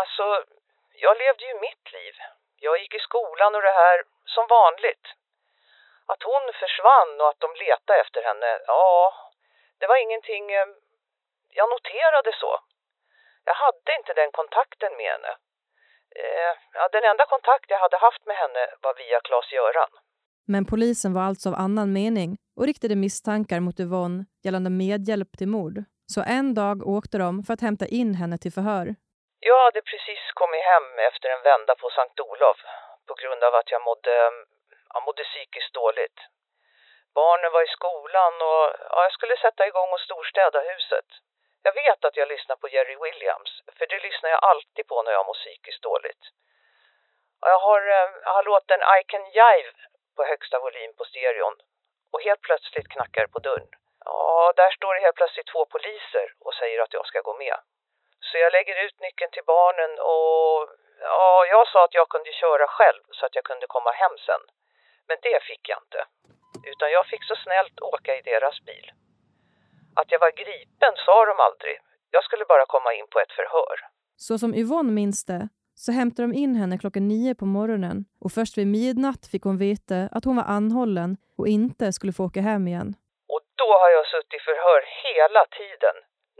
Alltså, 0.00 0.24
jag 1.04 1.14
levde 1.22 1.44
ju 1.50 1.54
mitt 1.66 1.86
liv. 1.96 2.14
Jag 2.66 2.74
gick 2.80 2.94
i 2.94 3.06
skolan 3.08 3.54
och 3.56 3.64
det 3.68 3.76
här 3.82 3.98
som 4.34 4.44
vanligt. 4.58 5.06
Att 6.12 6.22
hon 6.30 6.44
försvann 6.62 7.12
och 7.20 7.28
att 7.30 7.44
de 7.44 7.50
letade 7.62 8.00
efter 8.04 8.20
henne, 8.28 8.50
ja, 8.66 8.86
det 9.78 9.86
var 9.90 9.98
ingenting... 10.06 10.44
Eh, 10.58 10.68
jag 11.58 11.66
noterade 11.74 12.32
så. 12.42 12.52
Jag 13.48 13.56
hade 13.64 13.90
inte 13.98 14.12
den 14.20 14.30
kontakten 14.32 14.92
med 14.96 15.10
henne. 15.14 15.32
Eh, 16.20 16.52
ja, 16.78 16.88
den 16.92 17.04
enda 17.10 17.24
kontakt 17.34 17.66
jag 17.68 17.78
hade 17.78 17.98
haft 18.06 18.26
med 18.26 18.36
henne 18.42 18.62
var 18.82 18.94
via 19.00 19.20
Klas-Göran. 19.26 19.92
Men 20.52 20.64
polisen 20.72 21.14
var 21.14 21.22
alltså 21.22 21.48
av 21.48 21.54
annan 21.54 21.92
mening 21.92 22.30
och 22.56 22.66
riktade 22.66 22.96
misstankar 22.96 23.60
mot 23.60 23.80
Yvonne 23.80 24.24
gällande 24.44 24.70
medhjälp 24.70 25.38
till 25.38 25.48
mord. 25.48 25.84
Så 26.06 26.20
en 26.26 26.54
dag 26.54 26.76
åkte 26.86 27.18
de 27.18 27.42
för 27.42 27.54
att 27.54 27.60
hämta 27.60 27.86
in 27.86 28.14
henne 28.14 28.38
till 28.38 28.52
förhör. 28.52 28.94
Jag 29.40 29.64
hade 29.64 29.82
precis 29.82 30.32
kommit 30.34 30.64
hem 30.64 30.98
efter 30.98 31.28
en 31.28 31.42
vända 31.42 31.74
på 31.74 31.90
Sankt 31.90 32.20
Olof 32.20 32.58
på 33.06 33.14
grund 33.14 33.44
av 33.44 33.54
att 33.54 33.70
jag 33.70 33.82
mådde, 33.82 34.14
jag 34.94 35.02
mådde 35.02 35.24
psykiskt 35.24 35.74
dåligt. 35.74 36.18
Barnen 37.14 37.52
var 37.52 37.62
i 37.62 37.74
skolan 37.76 38.34
och 38.34 38.64
ja, 38.90 39.02
jag 39.02 39.12
skulle 39.12 39.36
sätta 39.36 39.66
igång 39.66 39.90
och 39.92 40.00
storstäda 40.00 40.60
huset. 40.60 41.08
Jag 41.62 41.74
vet 41.74 42.04
att 42.04 42.16
jag 42.16 42.28
lyssnar 42.28 42.56
på 42.56 42.68
Jerry 42.68 42.96
Williams, 43.04 43.62
för 43.76 43.86
det 43.86 43.98
lyssnar 43.98 44.30
jag 44.30 44.44
alltid 44.44 44.86
på 44.86 45.02
när 45.02 45.12
jag 45.12 45.26
mår 45.26 45.34
psykiskt 45.34 45.82
dåligt. 45.82 46.24
Jag 47.40 47.58
har, 47.58 47.80
eh, 47.80 48.10
jag 48.24 48.32
har 48.32 48.42
låten 48.42 48.80
I 48.98 49.04
Can 49.06 49.26
Jive 49.30 49.72
på 50.16 50.24
högsta 50.24 50.58
volym 50.58 50.92
på 50.98 51.04
stereon 51.04 51.56
och 52.12 52.22
helt 52.22 52.40
plötsligt 52.40 52.88
knackar 52.88 53.22
det 53.22 53.32
på 53.32 53.38
dörren. 53.38 53.68
Ja, 54.04 54.52
där 54.56 54.70
står 54.70 54.94
det 54.94 55.00
helt 55.00 55.16
plötsligt 55.16 55.46
två 55.52 55.66
poliser 55.66 56.34
och 56.40 56.54
säger 56.54 56.82
att 56.82 56.92
jag 56.92 57.06
ska 57.06 57.20
gå 57.20 57.34
med. 57.34 57.58
Så 58.28 58.38
jag 58.44 58.52
lägger 58.56 58.76
ut 58.84 58.96
nyckeln 59.06 59.30
till 59.32 59.50
barnen 59.54 59.92
och 60.12 60.52
ja, 61.00 61.46
jag 61.54 61.64
sa 61.68 61.84
att 61.84 61.94
jag 62.00 62.08
kunde 62.08 62.32
köra 62.32 62.66
själv 62.76 63.02
så 63.16 63.26
att 63.26 63.34
jag 63.34 63.44
kunde 63.50 63.66
komma 63.66 63.90
hem 64.02 64.16
sen. 64.26 64.42
Men 65.08 65.16
det 65.26 65.38
fick 65.48 65.68
jag 65.68 65.78
inte. 65.84 66.00
Utan 66.72 66.88
jag 66.96 67.06
fick 67.06 67.24
så 67.24 67.36
snällt 67.44 67.80
åka 67.80 68.10
i 68.18 68.22
deras 68.22 68.56
bil. 68.68 68.86
Att 70.00 70.10
jag 70.12 70.20
var 70.24 70.30
gripen 70.42 70.94
sa 71.06 71.16
de 71.30 71.36
aldrig. 71.48 71.76
Jag 72.10 72.24
skulle 72.24 72.44
bara 72.44 72.66
komma 72.66 72.90
in 72.94 73.06
på 73.12 73.18
ett 73.20 73.32
förhör. 73.32 73.76
Så 74.16 74.38
som 74.38 74.54
Yvonne 74.54 74.92
minns 74.92 75.24
det 75.24 75.48
så 75.74 75.92
hämtade 75.92 76.28
de 76.28 76.34
in 76.44 76.54
henne 76.56 76.78
klockan 76.78 77.08
nio 77.08 77.34
på 77.34 77.46
morgonen 77.46 77.96
och 78.24 78.32
först 78.32 78.58
vid 78.58 78.66
midnatt 78.66 79.22
fick 79.32 79.42
hon 79.44 79.58
veta 79.58 79.96
att 80.12 80.24
hon 80.24 80.36
var 80.36 80.44
anhållen 80.58 81.10
och 81.38 81.48
inte 81.48 81.92
skulle 81.92 82.12
få 82.12 82.24
åka 82.24 82.40
hem 82.40 82.68
igen. 82.68 82.88
Och 83.34 83.42
då 83.62 83.68
har 83.80 83.90
jag 83.96 84.06
suttit 84.06 84.34
i 84.34 84.44
förhör 84.48 84.80
hela 85.04 85.42
tiden, 85.58 85.96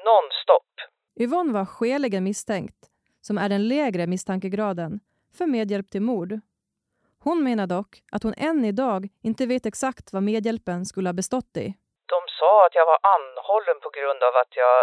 nonstop. 0.09 0.71
Yvonne 1.21 1.53
var 1.53 1.65
skäligen 1.65 2.25
misstänkt, 2.25 2.81
som 3.21 3.39
är 3.39 3.49
den 3.49 3.69
lägre 3.69 4.07
misstankegraden, 4.07 5.01
för 5.39 5.47
medhjälp 5.47 5.91
till 5.91 6.03
mord. 6.03 6.33
Hon 7.27 7.39
menar 7.45 7.67
dock 7.67 7.93
att 8.13 8.23
hon 8.23 8.35
än 8.49 8.65
idag 8.65 9.09
inte 9.29 9.47
vet 9.47 9.67
exakt 9.67 10.13
vad 10.13 10.23
medhjälpen 10.23 10.81
skulle 10.91 11.09
ha 11.09 11.15
bestått 11.21 11.57
i. 11.65 11.67
De 12.15 12.21
sa 12.39 12.53
att 12.67 12.75
jag 12.75 12.87
var 12.93 12.99
anhållen 13.17 13.79
på 13.85 13.91
grund 13.97 14.21
av 14.29 14.35
att 14.43 14.53
jag 14.63 14.77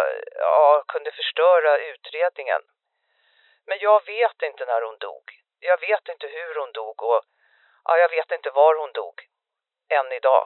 ja, 0.48 0.84
kunde 0.92 1.10
förstöra 1.18 1.70
utredningen. 1.92 2.62
Men 3.68 3.78
jag 3.86 3.98
vet 4.14 4.38
inte 4.48 4.62
när 4.70 4.80
hon 4.86 4.98
dog. 5.08 5.24
Jag 5.70 5.78
vet 5.86 6.04
inte 6.12 6.26
hur 6.36 6.52
hon 6.60 6.72
dog 6.80 6.96
och 7.10 7.20
ja, 7.86 7.92
jag 8.02 8.10
vet 8.16 8.30
inte 8.36 8.50
var 8.60 8.72
hon 8.82 8.92
dog. 9.00 9.16
Än 9.98 10.08
idag. 10.18 10.44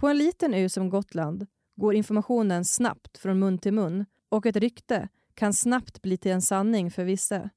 På 0.00 0.06
en 0.12 0.18
liten 0.24 0.54
ö 0.54 0.68
som 0.68 0.90
Gotland 0.90 1.46
går 1.82 1.94
informationen 1.94 2.64
snabbt 2.64 3.14
från 3.22 3.38
mun 3.38 3.58
till 3.58 3.74
mun 3.80 4.06
och 4.34 4.46
ett 4.46 4.56
rykte 4.56 5.08
kan 5.36 5.52
snabbt 5.52 6.02
bli 6.02 6.16
till 6.18 6.32
en 6.32 6.42
sanning 6.42 6.90
för 6.90 7.04
vissa. 7.04 7.50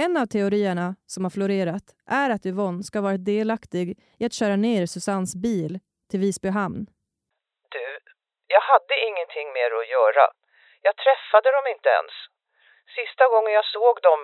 En 0.00 0.16
av 0.16 0.26
teorierna 0.26 0.96
som 1.06 1.24
har 1.24 1.30
florerat 1.30 1.86
är 2.06 2.30
att 2.30 2.46
Yvonne 2.46 2.82
ska 2.82 2.98
ha 2.98 3.02
varit 3.10 3.24
delaktig 3.24 3.86
i 4.18 4.24
att 4.24 4.32
köra 4.32 4.56
ner 4.56 4.86
Susannes 4.86 5.34
bil 5.36 5.80
till 6.10 6.20
Visby 6.20 6.48
hamn. 6.48 6.86
Du, 7.74 7.84
jag 8.54 8.62
hade 8.72 8.94
ingenting 9.08 9.46
mer 9.58 9.70
att 9.80 9.88
göra. 9.96 10.24
Jag 10.86 10.94
träffade 11.04 11.48
dem 11.56 11.66
inte 11.74 11.88
ens. 11.98 12.14
Sista 12.96 13.24
gången 13.32 13.52
jag 13.52 13.66
såg 13.76 13.94
dem 14.08 14.20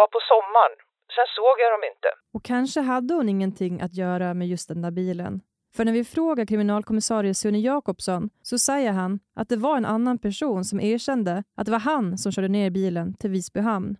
var 0.00 0.08
på 0.14 0.20
sommaren. 0.32 0.76
Sen 1.14 1.28
såg 1.36 1.54
jag 1.62 1.70
dem 1.74 1.84
inte. 1.92 2.08
Och 2.34 2.44
kanske 2.44 2.80
hade 2.80 3.14
hon 3.14 3.28
ingenting 3.28 3.80
att 3.80 3.94
göra 4.02 4.34
med 4.34 4.48
just 4.48 4.68
den 4.68 4.82
där 4.82 4.90
bilen. 4.90 5.34
För 5.72 5.84
när 5.84 5.92
vi 5.92 6.04
frågar 6.04 6.44
kriminalkommissarie 6.44 7.34
Sune 7.34 7.60
Jakobsson 7.60 8.30
så 8.42 8.58
säger 8.58 8.92
han 8.92 9.20
att 9.34 9.48
det 9.48 9.56
var 9.56 9.76
en 9.76 9.84
annan 9.84 10.18
person 10.18 10.64
som 10.64 10.80
erkände 10.80 11.44
att 11.54 11.66
det 11.66 11.72
var 11.72 11.78
han 11.78 12.18
som 12.18 12.32
körde 12.32 12.48
ner 12.48 12.70
bilen 12.70 13.14
till 13.14 13.30
Visby 13.30 13.60
hamn. 13.60 13.96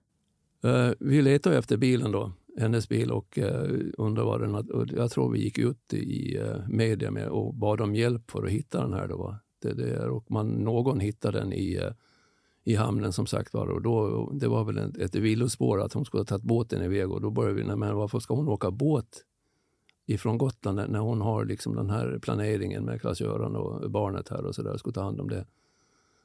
Uh, 0.64 0.92
vi 1.00 1.22
letade 1.22 1.58
efter 1.58 1.76
bilen 1.76 2.12
då, 2.12 2.32
hennes 2.58 2.88
bil 2.88 3.10
och 3.10 3.38
eh, 3.38 3.62
uh, 3.62 3.92
undrade 3.98 4.26
vad 4.26 4.40
den 4.40 4.54
och 4.54 4.88
Jag 4.96 5.10
tror 5.10 5.32
vi 5.32 5.40
gick 5.40 5.58
ut 5.58 5.94
i 5.94 6.38
uh, 6.38 6.68
media 6.68 7.10
med 7.10 7.28
och 7.28 7.54
bad 7.54 7.80
om 7.80 7.94
hjälp 7.94 8.30
för 8.30 8.44
att 8.44 8.50
hitta 8.50 8.82
den 8.82 8.92
här. 8.92 9.08
Då, 9.08 9.36
det, 9.62 9.74
det, 9.74 10.08
och 10.08 10.30
man, 10.30 10.48
någon 10.48 11.00
hittade 11.00 11.38
den 11.38 11.52
i, 11.52 11.78
uh, 11.78 11.92
i 12.64 12.74
hamnen 12.74 13.12
som 13.12 13.26
sagt 13.26 13.54
var. 13.54 13.66
Och 13.66 13.82
då, 13.82 14.30
det 14.32 14.48
var 14.48 14.64
väl 14.64 14.78
ett, 14.78 14.96
ett 14.96 15.14
villospår 15.14 15.82
att 15.82 15.92
hon 15.92 16.04
skulle 16.04 16.20
ha 16.20 16.26
tagit 16.26 16.44
båten 16.44 16.82
iväg 16.82 17.10
och 17.10 17.20
då 17.20 17.30
började 17.30 17.54
vi, 17.54 17.64
nej, 17.64 17.76
men 17.76 17.96
varför 17.96 18.18
ska 18.18 18.34
hon 18.34 18.48
åka 18.48 18.70
båt 18.70 19.24
ifrån 20.10 20.38
Gotland 20.38 20.90
när 20.90 20.98
hon 20.98 21.20
har 21.20 21.44
liksom 21.44 21.74
den 21.74 21.90
här 21.90 22.18
planeringen 22.22 22.84
med 22.84 23.00
Klas-Göran 23.00 23.56
och 23.56 23.90
barnet 23.90 24.28
här 24.28 24.44
och 24.44 24.54
så 24.54 24.62
där, 24.62 24.76
ska 24.76 24.90
ta 24.90 25.02
hand 25.02 25.20
om 25.20 25.28
det. 25.28 25.46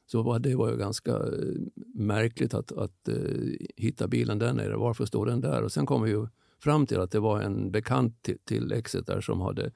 Så 0.06 0.22
var, 0.22 0.38
det 0.38 0.54
var 0.54 0.70
ju 0.70 0.76
ganska 0.76 1.12
eh, 1.12 1.54
märkligt 1.94 2.54
att, 2.54 2.72
att 2.72 3.08
uh, 3.08 3.56
hitta 3.76 4.08
bilen 4.08 4.38
där 4.38 4.52
nere. 4.52 4.76
Varför 4.76 5.04
står 5.04 5.26
den 5.26 5.40
där? 5.40 5.62
Och 5.62 5.72
sen 5.72 5.86
kom 5.86 6.02
vi 6.02 6.10
ju 6.10 6.26
fram 6.58 6.86
till 6.86 7.00
att 7.00 7.10
det 7.10 7.20
var 7.20 7.40
en 7.40 7.70
bekant 7.70 8.22
till, 8.22 8.38
till 8.44 8.72
Exeter 8.72 9.20
som 9.20 9.40
hade 9.40 9.70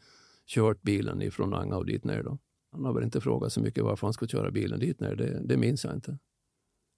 kört 0.46 0.82
bilen 0.82 1.22
ifrån 1.22 1.54
Anga 1.54 1.76
och 1.76 1.86
dit 1.86 2.04
ner. 2.04 2.22
Då. 2.22 2.38
Han 2.72 2.84
har 2.84 2.92
väl 2.92 3.04
inte 3.04 3.20
frågat 3.20 3.52
så 3.52 3.60
mycket 3.60 3.84
varför 3.84 4.06
han 4.06 4.14
ska 4.14 4.26
köra 4.26 4.50
bilen 4.50 4.80
dit 4.80 5.00
ner. 5.00 5.14
Det, 5.14 5.40
det 5.44 5.56
minns 5.56 5.84
jag 5.84 5.94
inte. 5.94 6.18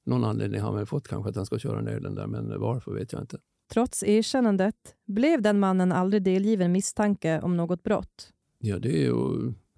Någon 0.04 0.24
anledning 0.24 0.60
har 0.60 0.68
han 0.68 0.76
väl 0.76 0.86
fått 0.86 1.08
kanske 1.08 1.30
att 1.30 1.36
han 1.36 1.46
ska 1.46 1.58
köra 1.58 1.80
ner 1.80 2.00
den 2.00 2.14
där, 2.14 2.26
men 2.26 2.60
varför 2.60 2.92
vet 2.92 3.12
jag 3.12 3.22
inte. 3.22 3.38
Trots 3.72 4.02
erkännandet 4.02 4.94
blev 5.04 5.42
den 5.42 5.60
mannen 5.60 5.92
aldrig 5.92 6.22
delgiven 6.22 6.72
misstanke 6.72 7.40
om 7.40 7.56
något 7.56 7.82
brott. 7.82 8.32
Ja, 8.58 8.78
det 8.78 8.88
ju, 8.88 9.14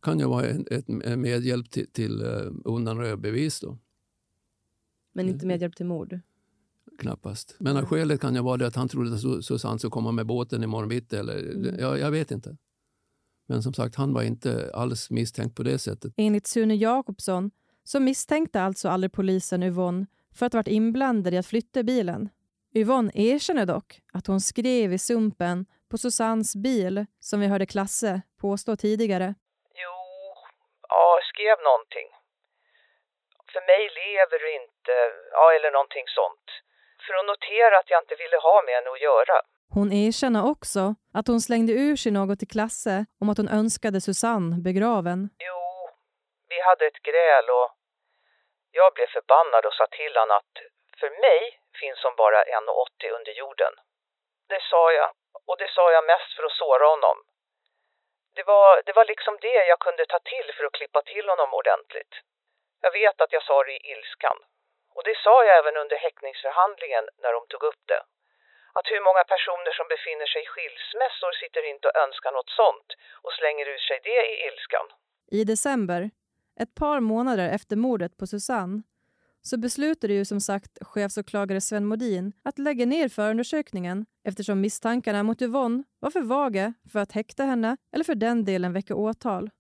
kan 0.03 0.19
ju 0.19 0.27
vara 0.27 0.47
ett, 0.47 0.71
ett 0.71 0.89
medhjälp 1.19 1.71
till, 1.71 1.87
till 1.93 2.23
uh, 2.23 2.53
undanröja 2.65 3.17
bevis. 3.17 3.61
Då. 3.61 3.79
Men 5.13 5.29
inte 5.29 5.47
medhjälp 5.47 5.77
till 5.77 5.87
mord? 5.87 6.21
Knappast. 6.99 7.57
Men 7.59 7.77
mm. 7.77 7.87
skälet 7.87 8.21
kan 8.21 8.35
ju 8.35 8.43
vara 8.43 8.57
det 8.57 8.67
att 8.67 8.77
han 8.77 8.89
trodde 8.89 9.15
att 9.15 9.45
Susanne 9.45 9.79
skulle 9.79 9.91
komma 9.91 10.13
med 10.13 10.27
båten 10.27 10.63
imorgon 10.63 10.89
bitti. 10.89 11.17
Eller, 11.17 11.39
mm. 11.39 11.79
jag, 11.79 11.99
jag 11.99 12.11
vet 12.11 12.31
inte. 12.31 12.57
Men 13.47 13.63
som 13.63 13.75
sagt, 13.75 13.95
han 13.95 14.13
var 14.13 14.23
inte 14.23 14.71
alls 14.75 15.11
misstänkt 15.11 15.57
på 15.57 15.63
det 15.63 15.79
sättet. 15.79 16.13
Enligt 16.17 16.47
Sune 16.47 16.75
Jakobsson 16.75 17.51
så 17.85 18.01
misstänkte 18.01 18.63
alltså 18.63 18.89
aldrig 18.89 19.13
polisen 19.13 19.63
Yvonne 19.63 20.07
för 20.33 20.47
att 20.47 20.53
ha 20.53 20.59
varit 20.59 20.69
inblandad 20.69 21.35
i 21.35 21.37
att 21.37 21.47
flytta 21.47 21.83
bilen. 21.83 22.29
Yvonne 22.77 23.11
erkänner 23.15 23.67
dock 23.67 24.01
att 24.13 24.27
hon 24.27 24.41
skrev 24.41 24.93
i 24.93 24.99
sumpen 24.99 25.67
på 25.91 25.99
Susannes 25.99 26.57
bil, 26.57 27.07
som 27.21 27.41
vi 27.41 27.47
hörde 27.47 27.67
Klasse 27.67 28.23
påstå 28.41 28.77
tidigare. 28.77 29.35
Jo, 29.83 29.97
ja, 30.89 31.17
jag 31.17 31.25
skrev 31.31 31.57
någonting. 31.69 32.09
För 33.53 33.61
mig 33.71 33.83
lever 34.01 34.39
du 34.43 34.49
inte, 34.61 34.95
ja, 35.33 35.45
eller 35.57 35.71
någonting 35.71 36.07
sånt. 36.19 36.47
För 37.05 37.15
att 37.15 37.27
notera 37.27 37.79
att 37.79 37.91
jag 37.91 38.03
inte 38.03 38.17
ville 38.23 38.39
ha 38.47 38.63
med 38.67 38.75
henne 38.75 38.91
att 38.95 39.07
göra. 39.11 39.37
Hon 39.77 39.93
erkänner 39.93 40.43
också 40.53 40.95
att 41.19 41.27
hon 41.27 41.41
slängde 41.41 41.73
ur 41.73 41.97
sig 41.97 42.13
något 42.13 42.39
till 42.39 42.55
Klasse 42.57 43.07
om 43.21 43.29
att 43.29 43.39
hon 43.41 43.49
önskade 43.49 44.01
Susanne 44.01 44.57
begraven. 44.69 45.21
Jo, 45.49 45.63
vi 46.49 46.59
hade 46.69 46.85
ett 46.87 47.03
gräl 47.09 47.47
och 47.59 47.69
jag 48.71 48.95
blev 48.95 49.07
förbannad 49.17 49.63
och 49.69 49.75
sa 49.79 49.87
till 49.99 50.15
honom 50.21 50.37
att 50.41 50.55
för 51.01 51.11
mig 51.27 51.43
finns 51.83 52.01
hon 52.05 52.17
bara 52.17 52.45
1,80 52.45 53.11
under 53.19 53.33
jorden. 53.33 53.73
Det 54.49 54.63
sa 54.71 54.93
jag, 54.93 55.11
och 55.49 55.59
det 55.59 55.71
sa 55.77 55.93
jag 55.93 56.05
mest 56.13 56.31
för 56.37 56.45
att 56.47 56.59
såra 56.63 56.87
honom. 56.95 57.17
Det 58.37 58.45
var, 58.53 58.83
det 58.87 58.93
var 58.99 59.05
liksom 59.05 59.35
det 59.41 59.61
jag 59.73 59.81
kunde 59.87 60.07
ta 60.07 60.19
till 60.19 60.49
för 60.57 60.65
att 60.65 60.77
klippa 60.79 61.03
till 61.03 61.29
honom 61.29 61.55
ordentligt. 61.55 62.15
Jag 62.81 62.93
vet 62.93 63.21
att 63.21 63.33
jag 63.33 63.43
sa 63.43 63.65
det 63.65 63.73
i 63.73 63.91
ilskan. 63.93 64.39
Och 64.95 65.05
det 65.05 65.17
sa 65.25 65.45
jag 65.45 65.59
även 65.59 65.77
under 65.77 65.97
häktningsförhandlingen 65.97 67.05
när 67.23 67.33
de 67.33 67.47
tog 67.47 67.63
upp 67.71 67.83
det. 67.87 68.03
Att 68.79 68.87
hur 68.93 69.03
många 69.07 69.25
personer 69.25 69.73
som 69.79 69.87
befinner 69.95 70.27
sig 70.27 70.43
i 70.43 70.51
skilsmässor 70.53 71.33
sitter 71.43 71.63
inte 71.73 71.89
och 71.89 71.97
önskar 72.05 72.33
något 72.33 72.53
sånt 72.61 72.89
och 73.25 73.33
slänger 73.39 73.67
ur 73.75 73.83
sig 73.89 73.99
det 74.11 74.23
i 74.33 74.35
ilskan. 74.49 74.87
I 75.39 75.45
december, 75.45 76.11
ett 76.63 76.75
par 76.75 77.01
månader 77.01 77.49
efter 77.57 77.77
mordet 77.77 78.13
på 78.19 78.27
Susanne, 78.27 78.83
så 79.49 79.59
beslutade 79.59 80.13
ju 80.15 80.25
som 80.25 80.41
sagt 80.41 80.79
chefsåklagare 80.81 81.61
Sven 81.61 81.87
Modin 81.87 82.33
att 82.45 82.59
lägga 82.59 82.87
ner 82.87 83.09
förundersökningen 83.09 84.07
eftersom 84.29 84.61
misstankarna 84.61 85.23
mot 85.23 85.43
Yvonne 85.43 85.85
var 86.01 86.11
för 86.11 86.23
vaga 86.23 86.75
för 86.93 86.99
att 86.99 87.13
häkta 87.13 87.43
henne 87.43 87.77
eller 87.93 88.05
för 88.05 88.15
den 88.15 88.45
delen 88.45 88.73
väcka 88.73 88.95
åtal. 88.95 89.51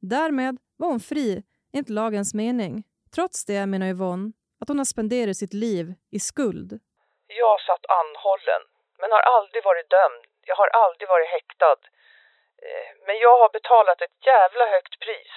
Därmed 0.00 0.54
var 0.76 0.88
hon 0.88 1.00
fri 1.00 1.42
enligt 1.72 1.88
lagens 2.00 2.34
mening. 2.34 2.84
Trots 3.14 3.44
det 3.44 3.66
menar 3.66 3.86
Yvonne 3.86 4.32
att 4.60 4.68
hon 4.68 4.78
har 4.78 4.84
spenderat 4.94 5.36
sitt 5.36 5.54
liv 5.66 5.94
i 6.10 6.20
skuld. 6.20 6.70
Jag 7.42 7.56
satt 7.68 7.84
anhållen, 8.00 8.62
men 9.00 9.10
har 9.16 9.24
aldrig 9.36 9.62
varit 9.64 9.90
dömd. 9.90 10.22
Jag 10.50 10.56
har 10.56 10.68
aldrig 10.84 11.08
varit 11.08 11.30
häktad. 11.36 11.80
Eh, 12.66 12.90
men 13.06 13.16
jag 13.24 13.34
har 13.42 13.50
betalat 13.58 13.98
ett 14.06 14.18
jävla 14.32 14.64
högt 14.74 14.94
pris 15.04 15.32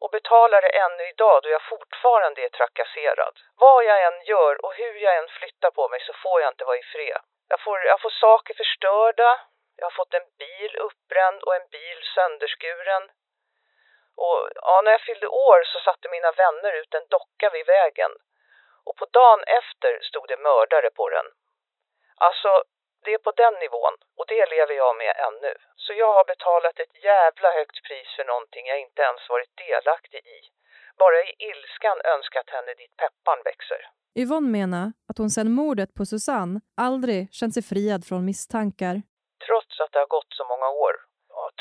och 0.00 0.10
betalar 0.10 0.60
det 0.62 0.78
ännu 0.84 1.08
idag 1.08 1.42
då 1.42 1.48
jag 1.48 1.62
fortfarande 1.62 2.44
är 2.44 2.48
trakasserad. 2.48 3.34
Vad 3.56 3.84
jag 3.84 3.98
än 4.06 4.24
gör 4.24 4.64
och 4.64 4.74
hur 4.74 4.94
jag 4.94 5.16
än 5.16 5.28
flyttar 5.28 5.70
på 5.70 5.88
mig 5.88 6.00
så 6.00 6.12
får 6.12 6.40
jag 6.40 6.50
inte 6.52 6.64
vara 6.64 6.78
i 6.78 6.82
fred. 6.82 7.20
Jag 7.48 7.60
får, 7.60 7.84
jag 7.84 8.00
får 8.00 8.10
saker 8.10 8.54
förstörda, 8.54 9.40
jag 9.76 9.86
har 9.86 9.90
fått 9.90 10.14
en 10.14 10.28
bil 10.38 10.76
uppbränd 10.76 11.42
och 11.42 11.54
en 11.54 11.68
bil 11.68 12.00
sönderskuren. 12.14 13.10
Och 14.16 14.48
ja, 14.54 14.80
när 14.84 14.92
jag 14.92 15.00
fyllde 15.00 15.28
år 15.28 15.64
så 15.64 15.78
satte 15.78 16.08
mina 16.08 16.32
vänner 16.32 16.72
ut 16.72 16.94
en 16.94 17.06
docka 17.08 17.50
vid 17.50 17.66
vägen. 17.66 18.10
Och 18.84 18.96
på 18.96 19.04
dagen 19.04 19.42
efter 19.44 20.00
stod 20.02 20.28
det 20.28 20.36
mördare 20.36 20.90
på 20.90 21.08
den. 21.08 21.26
Alltså, 22.16 22.64
det 23.04 23.12
är 23.16 23.22
på 23.26 23.32
den 23.42 23.54
nivån 23.64 23.94
och 24.18 24.26
det 24.32 24.44
lever 24.54 24.74
jag 24.82 24.92
med 25.02 25.14
ännu. 25.28 25.52
Så 25.84 25.90
jag 26.02 26.12
har 26.16 26.24
betalat 26.32 26.76
ett 26.84 26.94
jävla 27.10 27.48
högt 27.58 27.78
pris 27.86 28.08
för 28.16 28.24
någonting 28.32 28.64
jag 28.72 28.80
inte 28.86 29.02
ens 29.08 29.22
varit 29.34 29.52
delaktig 29.66 30.22
i. 30.38 30.40
Bara 31.02 31.18
i 31.28 31.30
ilskan 31.50 31.98
önskat 32.14 32.48
henne 32.54 32.72
dit 32.80 32.94
peppan 33.02 33.38
växer. 33.44 33.80
Yvonne 34.22 34.50
menar 34.58 34.86
att 35.08 35.18
hon 35.18 35.30
sedan 35.30 35.52
mordet 35.60 35.90
på 35.98 36.04
Susanne 36.12 36.60
aldrig 36.86 37.20
känt 37.38 37.54
sig 37.54 37.62
friad 37.70 38.02
från 38.08 38.24
misstankar. 38.30 38.94
Trots 39.46 39.74
att 39.80 39.92
det 39.92 39.98
har 40.04 40.10
gått 40.18 40.32
så 40.38 40.44
många 40.52 40.68
år, 40.86 40.94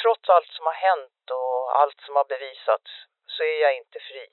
trots 0.02 0.25
allt 0.36 0.52
som 0.58 0.65
har 0.65 0.80
hänt 0.89 1.23
och 1.39 1.82
allt 1.82 1.99
som 2.06 2.15
har 2.19 2.28
bevisats, 2.34 2.89
så 3.34 3.39
är 3.43 3.58
jag 3.65 3.73
inte 3.82 3.99
fri. 4.10 4.25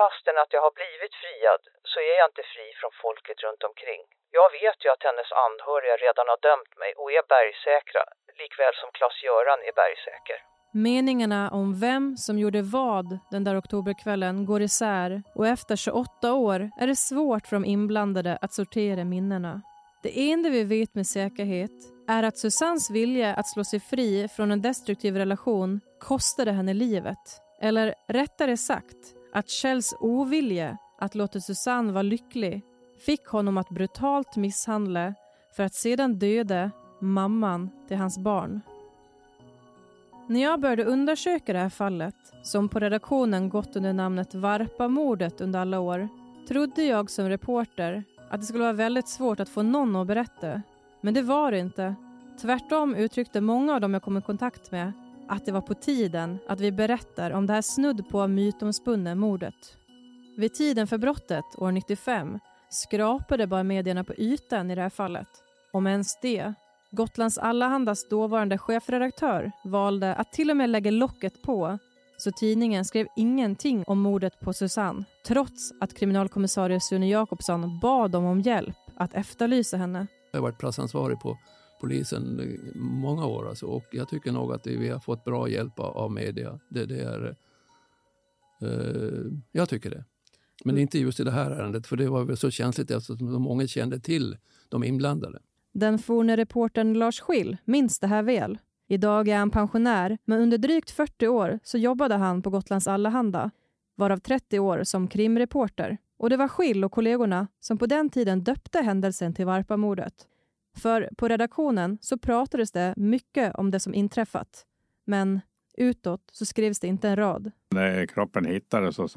Fastän 0.00 0.38
att 0.42 0.52
jag 0.56 0.62
har 0.66 0.74
blivit 0.80 1.14
friad 1.22 1.62
så 1.90 1.96
är 2.08 2.14
jag 2.20 2.28
inte 2.30 2.44
fri 2.52 2.66
från 2.80 2.92
folket 3.02 3.38
runt 3.46 3.62
omkring. 3.68 4.02
Jag 4.38 4.48
vet 4.60 4.78
ju 4.84 4.88
att 4.94 5.06
hennes 5.08 5.30
anhöriga 5.46 5.96
redan 6.04 6.26
har 6.32 6.40
dömt 6.48 6.72
mig 6.82 6.90
och 7.00 7.10
är 7.18 7.24
bergsäkra, 7.34 8.02
likväl 8.40 8.74
som 8.80 8.90
Klas-Göran 8.96 9.60
är 9.68 9.74
bergsäker. 9.82 10.38
Meningarna 10.72 11.42
om 11.60 11.80
vem 11.80 12.16
som 12.16 12.38
gjorde 12.38 12.62
vad 12.62 13.08
den 13.34 13.44
där 13.44 13.58
oktoberkvällen 13.60 14.36
går 14.50 14.60
isär 14.62 15.10
och 15.38 15.46
efter 15.46 15.76
28 15.76 16.32
år 16.32 16.60
är 16.80 16.86
det 16.86 16.96
svårt 16.96 17.46
för 17.46 17.56
de 17.56 17.64
inblandade 17.64 18.38
att 18.40 18.52
sortera 18.52 19.04
minnena. 19.04 19.62
Det 20.02 20.30
enda 20.32 20.48
vi 20.50 20.64
vet 20.64 20.94
med 20.94 21.06
säkerhet 21.06 21.76
är 22.08 22.22
att 22.22 22.38
Susannes 22.38 22.90
vilja 22.90 23.34
att 23.34 23.48
slå 23.48 23.64
sig 23.64 23.80
fri 23.80 24.28
från 24.36 24.50
en 24.50 24.62
destruktiv 24.62 25.16
relation 25.16 25.80
kostade 26.00 26.52
henne 26.52 26.74
livet. 26.74 27.24
Eller 27.60 27.94
rättare 28.08 28.56
sagt, 28.56 29.17
att 29.32 29.48
Kjells 29.48 29.94
ovilja 30.00 30.78
att 30.98 31.14
låta 31.14 31.40
Susanne 31.40 31.92
vara 31.92 32.02
lycklig 32.02 32.62
fick 32.98 33.26
honom 33.26 33.58
att 33.58 33.68
brutalt 33.68 34.36
misshandla 34.36 35.14
för 35.56 35.62
att 35.62 35.74
sedan 35.74 36.18
döda 36.18 36.70
mamman 37.00 37.70
till 37.88 37.96
hans 37.96 38.18
barn. 38.18 38.60
När 40.28 40.42
jag 40.42 40.60
började 40.60 40.84
undersöka 40.84 41.52
det 41.52 41.58
här 41.58 41.68
fallet, 41.68 42.14
som 42.42 42.68
på 42.68 42.78
redaktionen 42.78 43.48
gått 43.48 43.76
under 43.76 43.92
namnet 43.92 44.34
Varpamordet 44.34 45.40
under 45.40 45.60
alla 45.60 45.80
år, 45.80 46.08
trodde 46.48 46.84
jag 46.84 47.10
som 47.10 47.28
reporter 47.28 48.04
att 48.30 48.40
det 48.40 48.46
skulle 48.46 48.64
vara 48.64 48.72
väldigt 48.72 49.08
svårt 49.08 49.40
att 49.40 49.48
få 49.48 49.62
någon 49.62 49.96
att 49.96 50.06
berätta. 50.06 50.62
Men 51.00 51.14
det 51.14 51.22
var 51.22 51.50
det 51.52 51.58
inte. 51.58 51.94
Tvärtom 52.40 52.94
uttryckte 52.94 53.40
många 53.40 53.74
av 53.74 53.80
dem 53.80 53.94
jag 53.94 54.02
kom 54.02 54.16
i 54.16 54.22
kontakt 54.22 54.70
med 54.70 54.92
att 55.28 55.46
det 55.46 55.52
var 55.52 55.60
på 55.60 55.74
tiden 55.74 56.38
att 56.48 56.60
vi 56.60 56.72
berättar 56.72 57.30
om 57.30 57.46
det 57.46 57.52
här 57.52 57.62
snudd 57.62 58.08
på 58.08 58.26
mytomspunna 58.26 59.14
mordet. 59.14 59.76
Vid 60.36 60.54
tiden 60.54 60.86
för 60.86 60.98
brottet, 60.98 61.44
år 61.56 61.72
95, 61.72 62.38
skrapade 62.70 63.46
bara 63.46 63.62
medierna 63.62 64.04
på 64.04 64.14
ytan 64.14 64.70
i 64.70 64.74
det 64.74 64.82
här 64.82 64.90
fallet. 64.90 65.28
Om 65.72 65.86
ens 65.86 66.20
det. 66.22 66.54
Gotlands 66.90 67.38
Allahandas 67.38 68.08
dåvarande 68.08 68.58
chefredaktör 68.58 69.52
valde 69.64 70.14
att 70.14 70.32
till 70.32 70.50
och 70.50 70.56
med 70.56 70.70
lägga 70.70 70.90
locket 70.90 71.42
på 71.42 71.78
så 72.18 72.32
tidningen 72.32 72.84
skrev 72.84 73.06
ingenting 73.16 73.84
om 73.86 73.98
mordet 73.98 74.40
på 74.40 74.52
Susanne 74.52 75.04
trots 75.26 75.72
att 75.80 75.94
kriminalkommissarie 75.94 76.80
Sune 76.80 77.08
Jakobsson 77.08 77.78
bad 77.78 78.10
dem 78.10 78.24
om 78.24 78.40
hjälp 78.40 78.76
att 78.96 79.14
efterlysa 79.14 79.76
henne. 79.76 80.06
Jag 80.32 80.38
har 80.38 80.42
varit 80.42 80.58
platsansvarig 80.58 81.20
på 81.20 81.38
polisen 81.80 82.58
många 82.74 83.26
år 83.26 83.48
alltså, 83.48 83.66
och 83.66 83.84
jag 83.90 84.08
tycker 84.08 84.32
nog 84.32 84.52
att 84.52 84.66
vi 84.66 84.88
har 84.88 85.00
fått 85.00 85.24
bra 85.24 85.48
hjälp 85.48 85.80
av 85.80 86.12
media. 86.12 86.58
Det, 86.68 86.86
det 86.86 87.00
är, 87.00 87.36
eh, 88.62 89.32
jag 89.52 89.68
tycker 89.68 89.90
det. 89.90 90.04
Men 90.64 90.74
mm. 90.74 90.82
inte 90.82 90.98
just 90.98 91.20
i 91.20 91.24
det 91.24 91.30
här 91.30 91.50
ärendet, 91.50 91.86
för 91.86 91.96
det 91.96 92.08
var 92.08 92.24
väl 92.24 92.36
så 92.36 92.50
känsligt 92.50 92.90
eftersom 92.90 93.32
så 93.32 93.38
många 93.38 93.66
kände 93.66 94.00
till 94.00 94.36
de 94.68 94.84
inblandade. 94.84 95.38
Den 95.72 95.98
forne 95.98 96.36
reportern 96.36 96.94
Lars 96.94 97.20
Schill 97.20 97.56
minns 97.64 97.98
det 97.98 98.06
här 98.06 98.22
väl. 98.22 98.58
Idag 98.88 99.28
är 99.28 99.38
han 99.38 99.50
pensionär, 99.50 100.18
men 100.24 100.40
under 100.40 100.58
drygt 100.58 100.90
40 100.90 101.28
år 101.28 101.58
så 101.62 101.78
jobbade 101.78 102.14
han 102.14 102.42
på 102.42 102.50
Gotlands 102.50 102.86
Allehanda, 102.88 103.50
varav 103.94 104.18
30 104.18 104.58
år 104.58 104.84
som 104.84 105.08
krimreporter. 105.08 105.98
Och 106.16 106.30
det 106.30 106.36
var 106.36 106.48
Schill 106.48 106.84
och 106.84 106.92
kollegorna 106.92 107.46
som 107.60 107.78
på 107.78 107.86
den 107.86 108.10
tiden 108.10 108.44
döpte 108.44 108.78
händelsen 108.78 109.34
till 109.34 109.46
Varpamordet. 109.46 110.14
För 110.78 111.10
på 111.16 111.28
redaktionen 111.28 111.98
så 112.00 112.18
pratades 112.18 112.72
det 112.72 112.94
mycket 112.96 113.54
om 113.54 113.70
det 113.70 113.80
som 113.80 113.94
inträffat. 113.94 114.66
Men 115.04 115.40
utåt 115.76 116.22
så 116.32 116.46
skrevs 116.46 116.80
det 116.80 116.86
inte 116.86 117.08
en 117.08 117.16
rad. 117.16 117.50
När 117.70 118.06
kroppen 118.06 118.44
hittades 118.44 118.96
så 118.96 119.08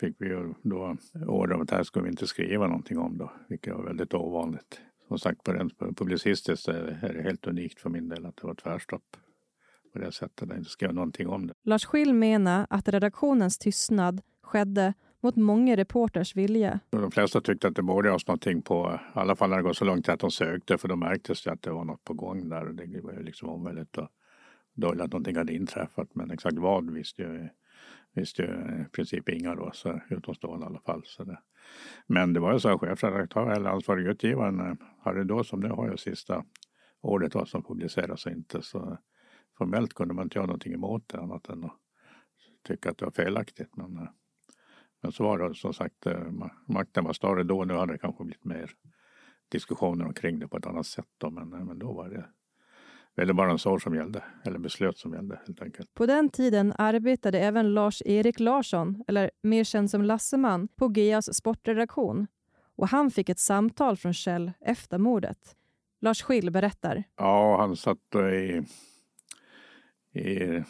fick 0.00 0.16
vi 0.18 0.54
då 0.62 0.96
order 1.26 1.54
om 1.54 1.62
att 1.62 1.70
här 1.70 1.82
skulle 1.82 2.02
vi 2.02 2.10
inte 2.10 2.26
skriva 2.26 2.66
någonting 2.66 2.98
om 2.98 3.18
då, 3.18 3.32
vilket 3.48 3.74
var 3.74 3.84
väldigt 3.84 4.14
ovanligt. 4.14 4.80
Som 5.08 5.18
sagt, 5.18 5.44
på 5.44 5.52
rent 5.52 5.78
publicistiskt 5.78 6.68
är 6.68 7.00
det 7.12 7.22
helt 7.22 7.46
unikt 7.46 7.80
för 7.80 7.90
min 7.90 8.08
del 8.08 8.26
att 8.26 8.36
det 8.36 8.46
var 8.46 8.54
tvärstopp 8.54 9.16
på 9.92 9.98
det 9.98 10.12
sättet. 10.12 10.48
Jag 10.48 10.58
inte 10.58 10.70
skrev 10.70 10.94
någonting 10.94 11.28
om 11.28 11.46
det. 11.46 11.54
Lars 11.62 11.84
Schill 11.84 12.14
menar 12.14 12.66
att 12.70 12.88
redaktionens 12.88 13.58
tystnad 13.58 14.20
skedde 14.42 14.94
mot 15.20 15.36
många 15.36 15.76
reporters 15.76 16.36
vilja. 16.36 16.80
De 16.90 17.10
flesta 17.10 17.40
tyckte 17.40 17.68
att 17.68 17.76
det 17.76 17.82
borde 17.82 18.08
göras 18.08 18.26
någonting 18.26 18.62
på, 18.62 19.00
i 19.16 19.18
alla 19.18 19.36
fall 19.36 19.50
när 19.50 19.56
det 19.56 19.62
går 19.62 19.72
så 19.72 19.84
långt 19.84 20.08
att 20.08 20.20
de 20.20 20.30
sökte, 20.30 20.78
för 20.78 20.88
då 20.88 20.96
märktes 20.96 21.42
det 21.42 21.52
att 21.52 21.62
det 21.62 21.70
var 21.70 21.84
något 21.84 22.04
på 22.04 22.14
gång 22.14 22.48
där. 22.48 22.64
Det 22.64 23.00
var 23.00 23.12
ju 23.12 23.22
liksom 23.22 23.48
omöjligt 23.48 23.98
att 23.98 24.10
dölja 24.74 25.04
att 25.04 25.12
någonting 25.12 25.36
hade 25.36 25.54
inträffat. 25.54 26.14
Men 26.14 26.30
exakt 26.30 26.58
vad 26.58 26.90
visste 26.90 27.22
ju, 27.22 27.48
visste 28.14 28.42
ju 28.42 28.48
i 28.82 28.84
princip 28.92 29.28
inga 29.28 29.54
då, 29.54 29.70
så 29.74 30.00
utomstående 30.10 30.66
i 30.66 30.68
alla 30.68 30.80
fall. 30.80 31.02
Så 31.04 31.24
det. 31.24 31.38
Men 32.06 32.32
det 32.32 32.40
var 32.40 32.52
ju 32.52 32.60
så 32.60 32.68
att 32.68 32.80
chefredaktör 32.80 33.50
eller 33.50 33.70
ansvarig 33.70 34.06
utgivaren 34.06 34.60
eh, 34.60 34.74
hade 35.00 35.24
då, 35.24 35.44
som 35.44 35.60
det 35.60 35.68
har 35.68 35.90
ju 35.90 35.96
sista 35.96 36.44
ordet 37.00 37.34
vad 37.34 37.48
som 37.48 37.62
publiceras 37.62 38.26
och 38.26 38.32
inte. 38.32 38.62
Så 38.62 38.98
formellt 39.58 39.94
kunde 39.94 40.14
man 40.14 40.24
inte 40.24 40.38
göra 40.38 40.46
någonting 40.46 40.72
emot 40.72 41.08
det 41.08 41.18
annat 41.18 41.48
än 41.48 41.64
att 41.64 41.76
tycka 42.68 42.90
att 42.90 42.98
det 42.98 43.04
var 43.04 43.12
felaktigt. 43.12 43.76
Men 43.76 43.96
eh, 43.96 44.08
men 45.02 45.12
så 45.12 45.22
var 45.24 45.48
det 45.48 45.54
som 45.54 45.74
sagt, 45.74 46.06
eh, 46.06 46.20
makten 46.66 47.04
var 47.04 47.12
större 47.12 47.42
då. 47.42 47.64
Nu 47.64 47.74
hade 47.74 47.92
det 47.92 47.98
kanske 47.98 48.24
blivit 48.24 48.44
mer 48.44 48.70
diskussioner 49.48 50.04
omkring 50.04 50.38
det 50.38 50.48
på 50.48 50.56
ett 50.56 50.66
annat 50.66 50.86
sätt. 50.86 51.08
Då, 51.18 51.30
men, 51.30 51.48
men 51.48 51.78
då 51.78 51.92
var 51.92 52.08
det 52.08 52.24
vederbörande 53.16 53.70
år 53.70 53.78
som 53.78 53.94
gällde, 53.94 54.22
eller 54.44 54.58
beslut 54.58 54.98
som 54.98 55.12
gällde 55.12 55.40
helt 55.46 55.62
enkelt. 55.62 55.94
På 55.94 56.06
den 56.06 56.28
tiden 56.28 56.72
arbetade 56.78 57.40
även 57.40 57.74
Lars-Erik 57.74 58.40
Larsson, 58.40 59.04
eller 59.08 59.30
mer 59.42 59.64
känd 59.64 59.90
som 59.90 60.02
Lasseman, 60.02 60.68
på 60.68 60.88
GAs 60.88 61.34
sportredaktion. 61.34 62.26
Och 62.76 62.88
han 62.88 63.10
fick 63.10 63.28
ett 63.28 63.38
samtal 63.38 63.96
från 63.96 64.14
Kjell 64.14 64.52
efter 64.60 64.98
mordet. 64.98 65.56
Lars 66.00 66.22
Schill 66.22 66.50
berättar. 66.50 67.04
Ja, 67.16 67.56
han 67.60 67.76
satt 67.76 67.98
i, 68.14 68.62
i, 70.18 70.62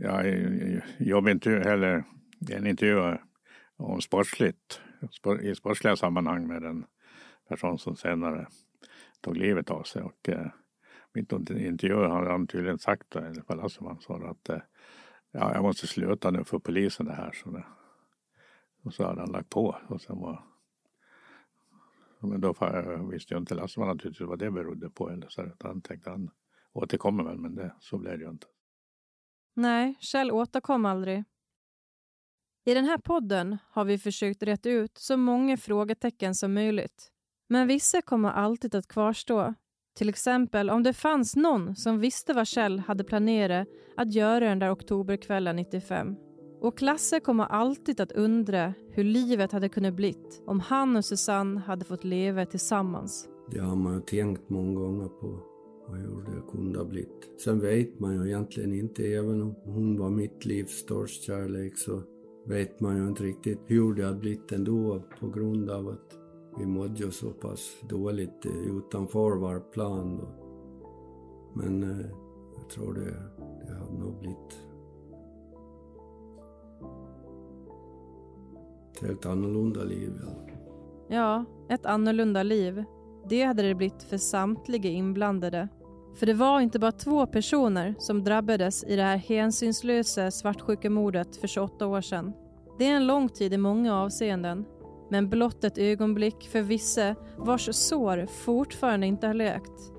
ja, 0.00 0.24
i 0.24 0.80
jobbintervju, 0.98 1.60
eller 1.60 2.04
en 2.50 2.66
intervju 2.66 3.16
om 3.78 4.00
sportsligt, 4.00 4.80
i 5.42 5.54
sportsliga 5.54 5.96
sammanhang 5.96 6.46
med 6.46 6.64
en 6.64 6.86
person 7.48 7.78
som 7.78 7.96
senare 7.96 8.46
tog 9.20 9.36
livet 9.36 9.70
av 9.70 9.82
sig. 9.82 10.02
Och, 10.02 10.28
eh, 10.28 10.46
mitt 11.12 11.32
under 11.32 11.58
intervjun 11.58 12.10
han 12.10 12.46
tydligen 12.46 12.78
sagt, 12.78 13.16
eller 13.16 13.42
på 13.42 13.54
Lasseman 13.54 14.00
sa 14.00 14.16
att 14.16 14.48
eh, 14.48 14.60
ja, 15.30 15.54
jag 15.54 15.62
måste 15.62 15.86
sluta 15.86 16.30
nu 16.30 16.44
för 16.44 16.58
polisen 16.58 17.06
det 17.06 17.12
här. 17.12 17.32
Så 17.32 17.50
det, 17.50 17.64
och 18.82 18.94
så 18.94 19.06
hade 19.06 19.20
han 19.20 19.32
lagt 19.32 19.50
på. 19.50 19.76
Och 19.88 20.00
sen 20.00 20.20
var, 20.20 20.44
men 22.20 22.40
då 22.40 22.54
visste 23.10 23.34
jag 23.34 23.40
inte 23.40 23.54
Lasseman 23.54 23.88
naturligtvis 23.88 24.28
vad 24.28 24.38
det 24.38 24.50
berodde 24.50 24.90
på. 24.90 25.10
Eller 25.10 25.28
så 25.28 25.50
han 25.60 25.80
tänkte 25.80 26.10
han 26.10 26.30
återkommer 26.72 27.24
väl, 27.24 27.38
men 27.38 27.54
det, 27.54 27.74
så 27.80 27.98
blev 27.98 28.18
det 28.18 28.24
ju 28.24 28.30
inte. 28.30 28.46
Nej, 29.54 29.96
Kjell 30.00 30.30
återkom 30.30 30.86
aldrig. 30.86 31.24
I 32.68 32.74
den 32.74 32.84
här 32.84 32.98
podden 32.98 33.56
har 33.70 33.84
vi 33.84 33.98
försökt 33.98 34.42
rätta 34.42 34.70
ut 34.70 34.98
så 34.98 35.16
många 35.16 35.56
frågetecken 35.56 36.34
som 36.34 36.54
möjligt. 36.54 37.10
Men 37.48 37.68
vissa 37.68 38.02
kommer 38.02 38.30
alltid 38.30 38.74
att 38.74 38.88
kvarstå. 38.88 39.54
Till 39.96 40.08
exempel 40.08 40.70
om 40.70 40.82
det 40.82 40.92
fanns 40.92 41.36
någon 41.36 41.76
som 41.76 41.98
visste 41.98 42.32
vad 42.32 42.46
Kjell 42.46 42.78
hade 42.78 43.04
planerat 43.04 43.68
att 43.96 44.14
göra 44.14 44.48
den 44.48 44.58
där 44.58 44.72
oktoberkvällen 44.72 45.56
95. 45.56 46.16
Och 46.60 46.78
Klasse 46.78 47.20
kommer 47.20 47.44
alltid 47.44 48.00
att 48.00 48.12
undra 48.12 48.74
hur 48.90 49.04
livet 49.04 49.52
hade 49.52 49.68
kunnat 49.68 49.94
blivit 49.94 50.42
om 50.46 50.60
han 50.60 50.96
och 50.96 51.04
Susanne 51.04 51.60
hade 51.60 51.84
fått 51.84 52.04
leva 52.04 52.46
tillsammans. 52.46 53.28
Det 53.50 53.58
har 53.58 53.76
man 53.76 53.94
ju 53.94 54.00
tänkt 54.00 54.50
många 54.50 54.80
gånger 54.80 55.08
på, 55.08 55.40
hur 55.92 56.34
det 56.34 56.50
kunde 56.50 56.78
ha 56.78 56.86
blivit. 56.86 57.40
Sen 57.44 57.60
vet 57.60 58.00
man 58.00 58.14
ju 58.14 58.26
egentligen 58.26 58.72
inte, 58.72 59.02
även 59.02 59.42
om 59.42 59.54
hon 59.64 59.98
var 59.98 60.10
mitt 60.10 60.44
livs 60.44 60.72
största 60.72 61.22
kärlek 61.22 61.78
så 61.78 62.02
vet 62.48 62.80
man 62.80 62.96
ju 62.96 63.08
inte 63.08 63.22
riktigt 63.22 63.60
hur 63.66 63.94
det 63.94 64.04
hade 64.04 64.18
blivit 64.18 64.52
ändå 64.52 65.02
på 65.20 65.28
grund 65.28 65.70
av 65.70 65.88
att 65.88 66.18
vi 66.58 66.66
mådde 66.66 67.04
ju 67.04 67.10
så 67.10 67.30
pass 67.30 67.76
dåligt 67.88 68.46
eh, 68.46 68.76
utanför 68.76 69.36
vår 69.36 69.60
plan. 69.60 70.16
Då. 70.16 70.28
Men 71.54 71.82
eh, 71.82 72.06
jag 72.56 72.70
tror 72.70 72.94
det, 72.94 73.14
det 73.66 73.72
hade 73.72 73.98
nog 73.98 74.18
blivit 74.20 74.58
ett 78.92 79.02
helt 79.02 79.26
annorlunda 79.26 79.84
liv. 79.84 80.12
Ja. 80.22 80.54
ja, 81.08 81.44
ett 81.74 81.86
annorlunda 81.86 82.42
liv. 82.42 82.84
Det 83.28 83.42
hade 83.42 83.62
det 83.62 83.74
blivit 83.74 84.02
för 84.02 84.18
samtliga 84.18 84.90
inblandade. 84.90 85.68
För 86.14 86.26
det 86.26 86.34
var 86.34 86.60
inte 86.60 86.78
bara 86.78 86.92
två 86.92 87.26
personer 87.26 87.94
som 87.98 88.24
drabbades 88.24 88.84
i 88.84 88.96
det 88.96 89.02
här 89.02 89.16
hänsynslösa 89.16 90.30
svartsjukemordet 90.30 91.36
för 91.36 91.48
28 91.48 91.86
år 91.86 92.00
sedan. 92.00 92.32
Det 92.78 92.84
är 92.84 92.96
en 92.96 93.06
lång 93.06 93.28
tid 93.28 93.52
i 93.52 93.58
många 93.58 93.96
avseenden 93.96 94.64
men 95.10 95.30
blott 95.30 95.64
ett 95.64 95.78
ögonblick 95.78 96.48
för 96.48 96.62
vissa 96.62 97.14
vars 97.36 97.68
sår 97.74 98.26
fortfarande 98.26 99.06
inte 99.06 99.26
har 99.26 99.34
läkt. 99.34 99.92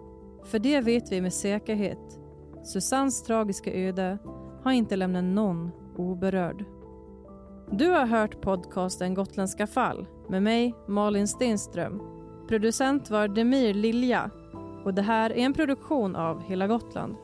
För 0.46 0.60
det 0.60 0.82
vet 0.82 1.12
vi 1.12 1.22
med 1.22 1.34
säkerhet. 1.34 2.20
Susannes 2.64 3.24
tragiska 3.24 3.74
öde 3.74 4.18
har 4.64 4.72
inte 4.72 4.96
lämnat 4.96 5.24
någon 5.24 5.72
oberörd. 5.98 6.66
Du 7.72 7.90
har 7.90 8.06
hört 8.06 8.42
podcasten 8.42 9.14
Gotländska 9.14 9.68
fall 9.68 10.08
med 10.30 10.44
mig, 10.44 10.76
Malin 10.88 11.28
Stenström. 11.28 12.02
Producent 12.48 13.10
var 13.10 13.28
Demir 13.28 13.74
Lilja 13.74 14.32
och 14.90 14.96
det 14.96 15.02
här 15.02 15.30
är 15.30 15.46
en 15.46 15.54
produktion 15.54 16.16
av 16.16 16.42
Hela 16.42 16.68
Gotland. 16.68 17.16